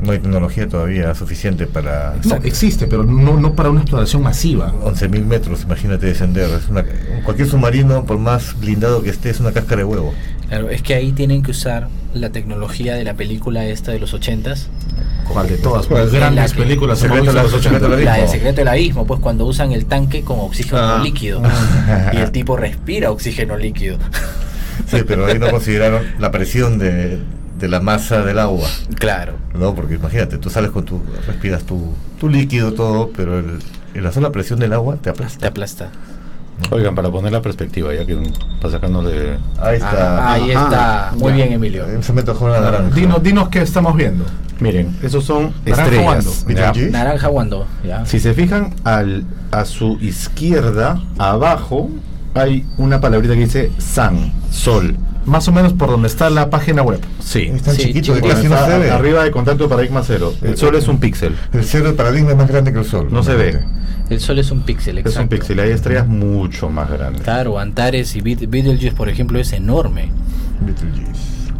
[0.00, 4.72] No hay tecnología todavía suficiente para No, existe, pero no, no para una exploración masiva.
[4.84, 6.48] 11.000 metros, imagínate descender.
[6.50, 6.84] Es una-
[7.24, 10.14] cualquier submarino, por más blindado que esté, es una cáscara de huevo.
[10.48, 14.14] Claro, es que ahí tienen que usar la tecnología de la película esta de los
[14.14, 14.68] ochentas,
[15.30, 15.86] ¿Cuál de todas?
[15.86, 16.98] Pues, grandes la películas.
[17.00, 17.88] Secreto de la- los Secreto de 80.
[17.90, 18.32] la- del Abismo.
[18.32, 21.00] secreto del abismo, pues cuando usan el tanque con oxígeno Ah.
[21.04, 21.42] líquido
[22.14, 23.98] y el tipo respira oxígeno líquido.
[24.86, 27.18] Sí, pero ahí no consideraron la presión de,
[27.58, 28.68] de la masa del agua.
[28.98, 29.34] Claro.
[29.54, 33.58] No, porque imagínate, tú sales con tu, respiras tu, tu líquido, todo, pero el,
[33.94, 35.40] en la sola presión del agua te aplasta.
[35.40, 35.88] Te aplasta.
[36.70, 38.18] Oigan, para poner la perspectiva, ya que
[38.60, 39.38] para sacarnos de...
[39.60, 40.18] Ahí está.
[40.28, 40.64] Ah, ahí Ajá.
[40.64, 41.12] está.
[41.16, 41.36] Muy Ya.
[41.36, 41.84] bien, Emilio.
[42.40, 42.94] Una naranja.
[42.96, 44.24] Dinos, dinos qué estamos viendo.
[44.58, 46.44] Miren, esos son Naranja estrellas.
[46.44, 46.72] Guando.
[46.74, 46.90] ya.
[46.90, 48.04] Naranja cuando, ya.
[48.06, 51.90] Si se fijan al, a su izquierda, abajo,
[52.34, 54.96] hay una palabrita que dice Sun, Sol.
[55.28, 57.00] Más o menos por donde está la página web.
[57.20, 57.50] Sí.
[57.54, 58.28] Es tan Sí, chiquito que chico.
[58.34, 58.90] casi no Está se ve.
[58.90, 60.32] Arriba de contacto de paradigma cero.
[60.42, 61.36] El Sol es un píxel.
[61.52, 63.08] El cero de paradigma es más grande que el sol.
[63.10, 63.60] No se ve.
[64.10, 65.22] El sol es un píxel, Es exacto.
[65.22, 65.60] un píxel.
[65.60, 67.20] Hay estrellas mucho más grandes.
[67.22, 70.10] Claro, Antares y Beet- Betelgeuse, por ejemplo, es enorme.
[70.62, 71.52] Betelgeuse.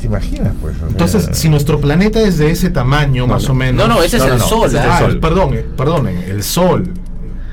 [0.00, 0.74] ¿Te imaginas, pues?
[0.76, 3.50] O sea, Entonces, si nuestro planeta es de ese tamaño, más no.
[3.52, 3.88] o menos.
[3.88, 4.98] No, no, ese es el Sol, es ah.
[4.98, 5.20] el Sol.
[5.20, 6.92] Perdón, eh, perdonen, el Sol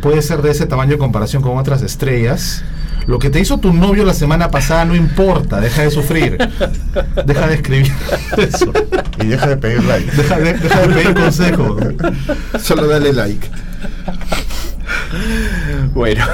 [0.02, 2.64] puede ser de ese tamaño en comparación con otras estrellas.
[3.08, 6.38] Lo que te hizo tu novio la semana pasada no importa, deja de sufrir.
[7.26, 7.92] Deja de escribir
[8.38, 8.72] eso.
[9.22, 10.12] Y deja de pedir like.
[10.12, 11.84] Deja de, deja de pedir consejos.
[12.62, 13.50] Solo dale like.
[15.94, 16.26] Bueno.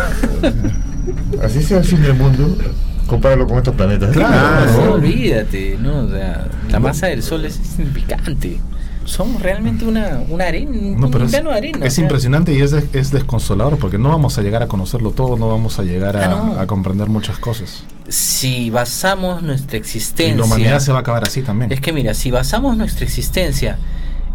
[1.44, 2.58] Así sea el fin del mundo,
[3.06, 4.12] compáralo con estos planetas.
[4.12, 4.84] Claro, no, ¿no?
[4.84, 6.00] Ah, olvídate, ¿no?
[6.00, 8.60] O sea, la masa del sol es insignificante.
[9.08, 11.86] Somos realmente una, una arena, un No, pero es, grano de arena.
[11.86, 12.02] es o sea.
[12.04, 15.80] impresionante y es, es desconsolador porque no vamos a llegar a conocerlo todo, no vamos
[15.80, 16.60] a llegar a, Ah, no.
[16.60, 17.84] a comprender muchas cosas.
[18.10, 20.36] Si basamos nuestra Y existencia.
[20.38, 21.72] la humanidad se va a acabar así también.
[21.72, 23.78] Es que mira, si basamos nuestra existencia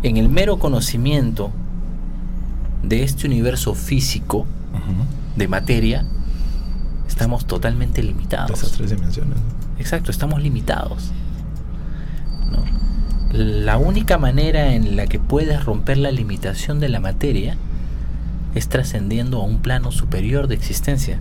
[0.03, 1.51] en el mero conocimiento
[2.83, 5.05] de este universo físico, Ujú.
[5.37, 6.07] de materia,
[7.07, 8.73] estamos totalmente De esas limitados.
[8.73, 9.37] tres dimensiones.
[9.79, 11.13] Exacto, estamos limitados.
[13.33, 17.57] La única manera en la que puedes romper la limitación de la materia
[18.55, 21.19] es trascendiendo a un plano superior de existencia,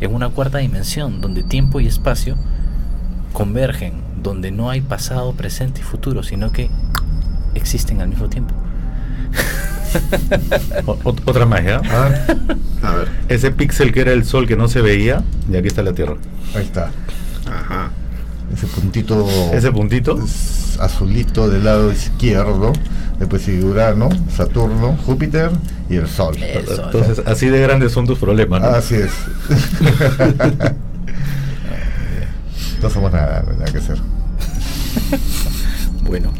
[0.00, 2.36] en una cuarta dimensión, donde tiempo y espacio
[3.32, 6.70] convergen, donde no hay pasado, presente y futuro, sino que
[7.54, 8.54] existen al mismo tiempo.
[11.04, 11.80] Otra más, ¿ya?
[12.82, 13.08] A ver.
[13.28, 16.16] Ese píxel que era el Sol que no se veía, y aquí está la Tierra.
[16.54, 16.92] Ahí está.
[17.46, 17.90] Ajá.
[18.52, 22.72] Ese puntito Ese puntito, es azulito del lado izquierdo.
[23.18, 25.50] Después sigue Urano, Saturno, Júpiter
[25.90, 26.36] y el Sol.
[26.36, 28.68] Eso, entonces así de grandes son tus problemas, ¿no?
[28.68, 29.10] Así es.
[32.82, 33.98] no somos nada, nada que hacer.
[36.02, 36.32] Bueno,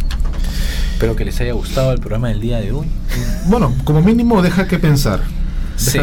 [0.94, 2.88] espero que les haya gustado el programa del día de hoy.
[3.46, 5.20] Bueno, como mínimo deja que pensar.
[5.76, 6.00] Sí.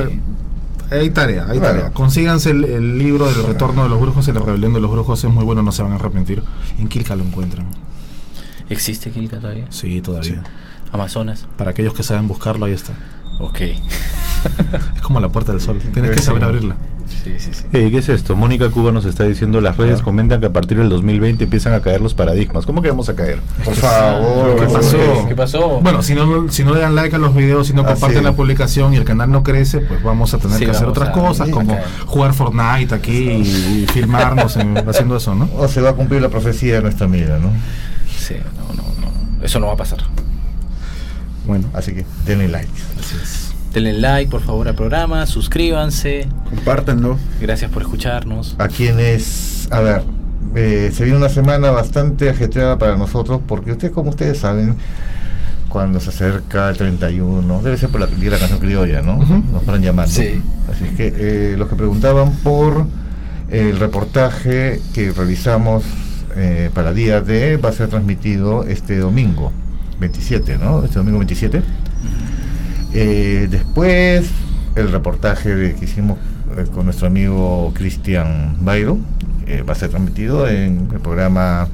[0.89, 1.75] Hay tarea, hay Claro.
[1.79, 1.93] tarea.
[1.93, 5.23] Consíganse el, el libro del retorno de los brujos y la rebelión de los brujos.
[5.23, 6.43] Es muy bueno, no se van a arrepentir.
[6.79, 7.67] En Kilka lo encuentran.
[8.69, 9.65] ¿Existe Kilka todavía?
[9.69, 10.43] Sí, todavía.
[10.91, 11.47] Amazonas.
[11.57, 12.93] Para aquellos que saben buscarlo, ahí está.
[13.39, 13.61] Ok.
[13.61, 15.79] Es como la puerta del sol.
[15.93, 16.23] Tienes que Sí.
[16.25, 16.75] saber abrirla.
[17.23, 17.63] Sí, sí, sí.
[17.73, 18.35] Ey, ¿Qué es esto?
[18.35, 21.79] Mónica Cuba nos está diciendo, las redes comentan que a partir del 2020 empiezan a
[21.81, 22.65] caer los paradigmas.
[22.65, 23.39] ¿Cómo que vamos a caer?
[23.65, 24.97] Por favor, ¿Qué pasó?
[25.27, 25.79] ¿Qué pasó?
[25.81, 28.33] Bueno, si no, si no le dan like a los videos, si no comparten la
[28.33, 31.49] publicación y el canal no crece, pues vamos a tener Sí, que hacer otras cosas,
[31.49, 35.49] como jugar Fortnite aquí y, y filmarnos en- haciendo eso, ¿no?
[35.57, 37.51] O se va a cumplir la profecía de nuestra amiga, ¿no?
[38.17, 38.83] Sí, no, no,
[39.37, 39.43] no.
[39.45, 39.99] Eso no va a pasar.
[41.45, 42.69] Bueno, Así que denle like.
[42.99, 43.46] así es.
[43.78, 45.28] Denle like, por favor, al programa.
[45.28, 46.28] Suscríbanse.
[46.49, 47.19] Compártanlo.
[47.39, 48.55] Gracias por escucharnos.
[48.57, 50.01] A quienes, a ver,
[50.55, 54.78] eh, se viene una semana bastante ajetreada para nosotros, porque ustedes, como ustedes saben,
[55.69, 59.17] cuando se acerca el 31, debe ser por la, la canción criolla, ¿no?
[59.17, 59.43] Ujú.
[59.53, 60.11] Nos fueron llamando.
[60.11, 60.41] Sí.
[60.71, 62.88] Así que eh, los que preguntaban por
[63.51, 65.84] el reportaje que realizamos
[66.36, 69.51] eh, para día de va a ser transmitido este domingo
[69.99, 70.84] 27, ¿no?
[70.84, 71.61] Este domingo 27.
[72.99, 74.27] Eh, después,
[74.75, 76.17] el reportaje que hicimos
[76.57, 78.97] eh, con nuestro amigo Cristian Bairo
[79.45, 81.67] eh, va a ser transmitido en el programa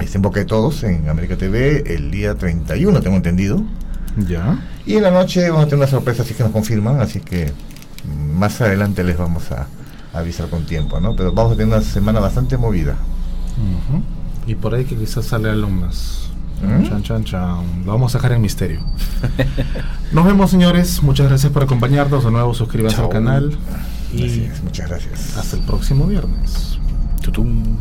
[0.00, 3.62] Es en Boca de Todos en América TV el día 31, tengo entendido.
[4.18, 4.62] Ya.
[4.84, 7.50] Y en la noche vamos a tener una sorpresa, así que nos confirman, así que
[8.34, 9.66] más adelante les vamos a
[10.12, 11.16] avisar con tiempo, ¿no?
[11.16, 12.96] Pero vamos a tener una semana bastante movida.
[14.46, 16.28] Y por ahí que quizás sale algo más.
[16.88, 17.84] Chan, chan, chan.
[17.84, 18.80] Lo vamos a dejar en misterio.
[20.12, 21.02] Nos vemos, señores.
[21.02, 22.24] Muchas gracias por acompañarnos.
[22.24, 23.56] De nuevo, suscríbanse al canal.
[24.12, 25.36] Y Así muchas gracias.
[25.36, 26.78] Hasta el próximo viernes.
[27.22, 27.76] Tutum.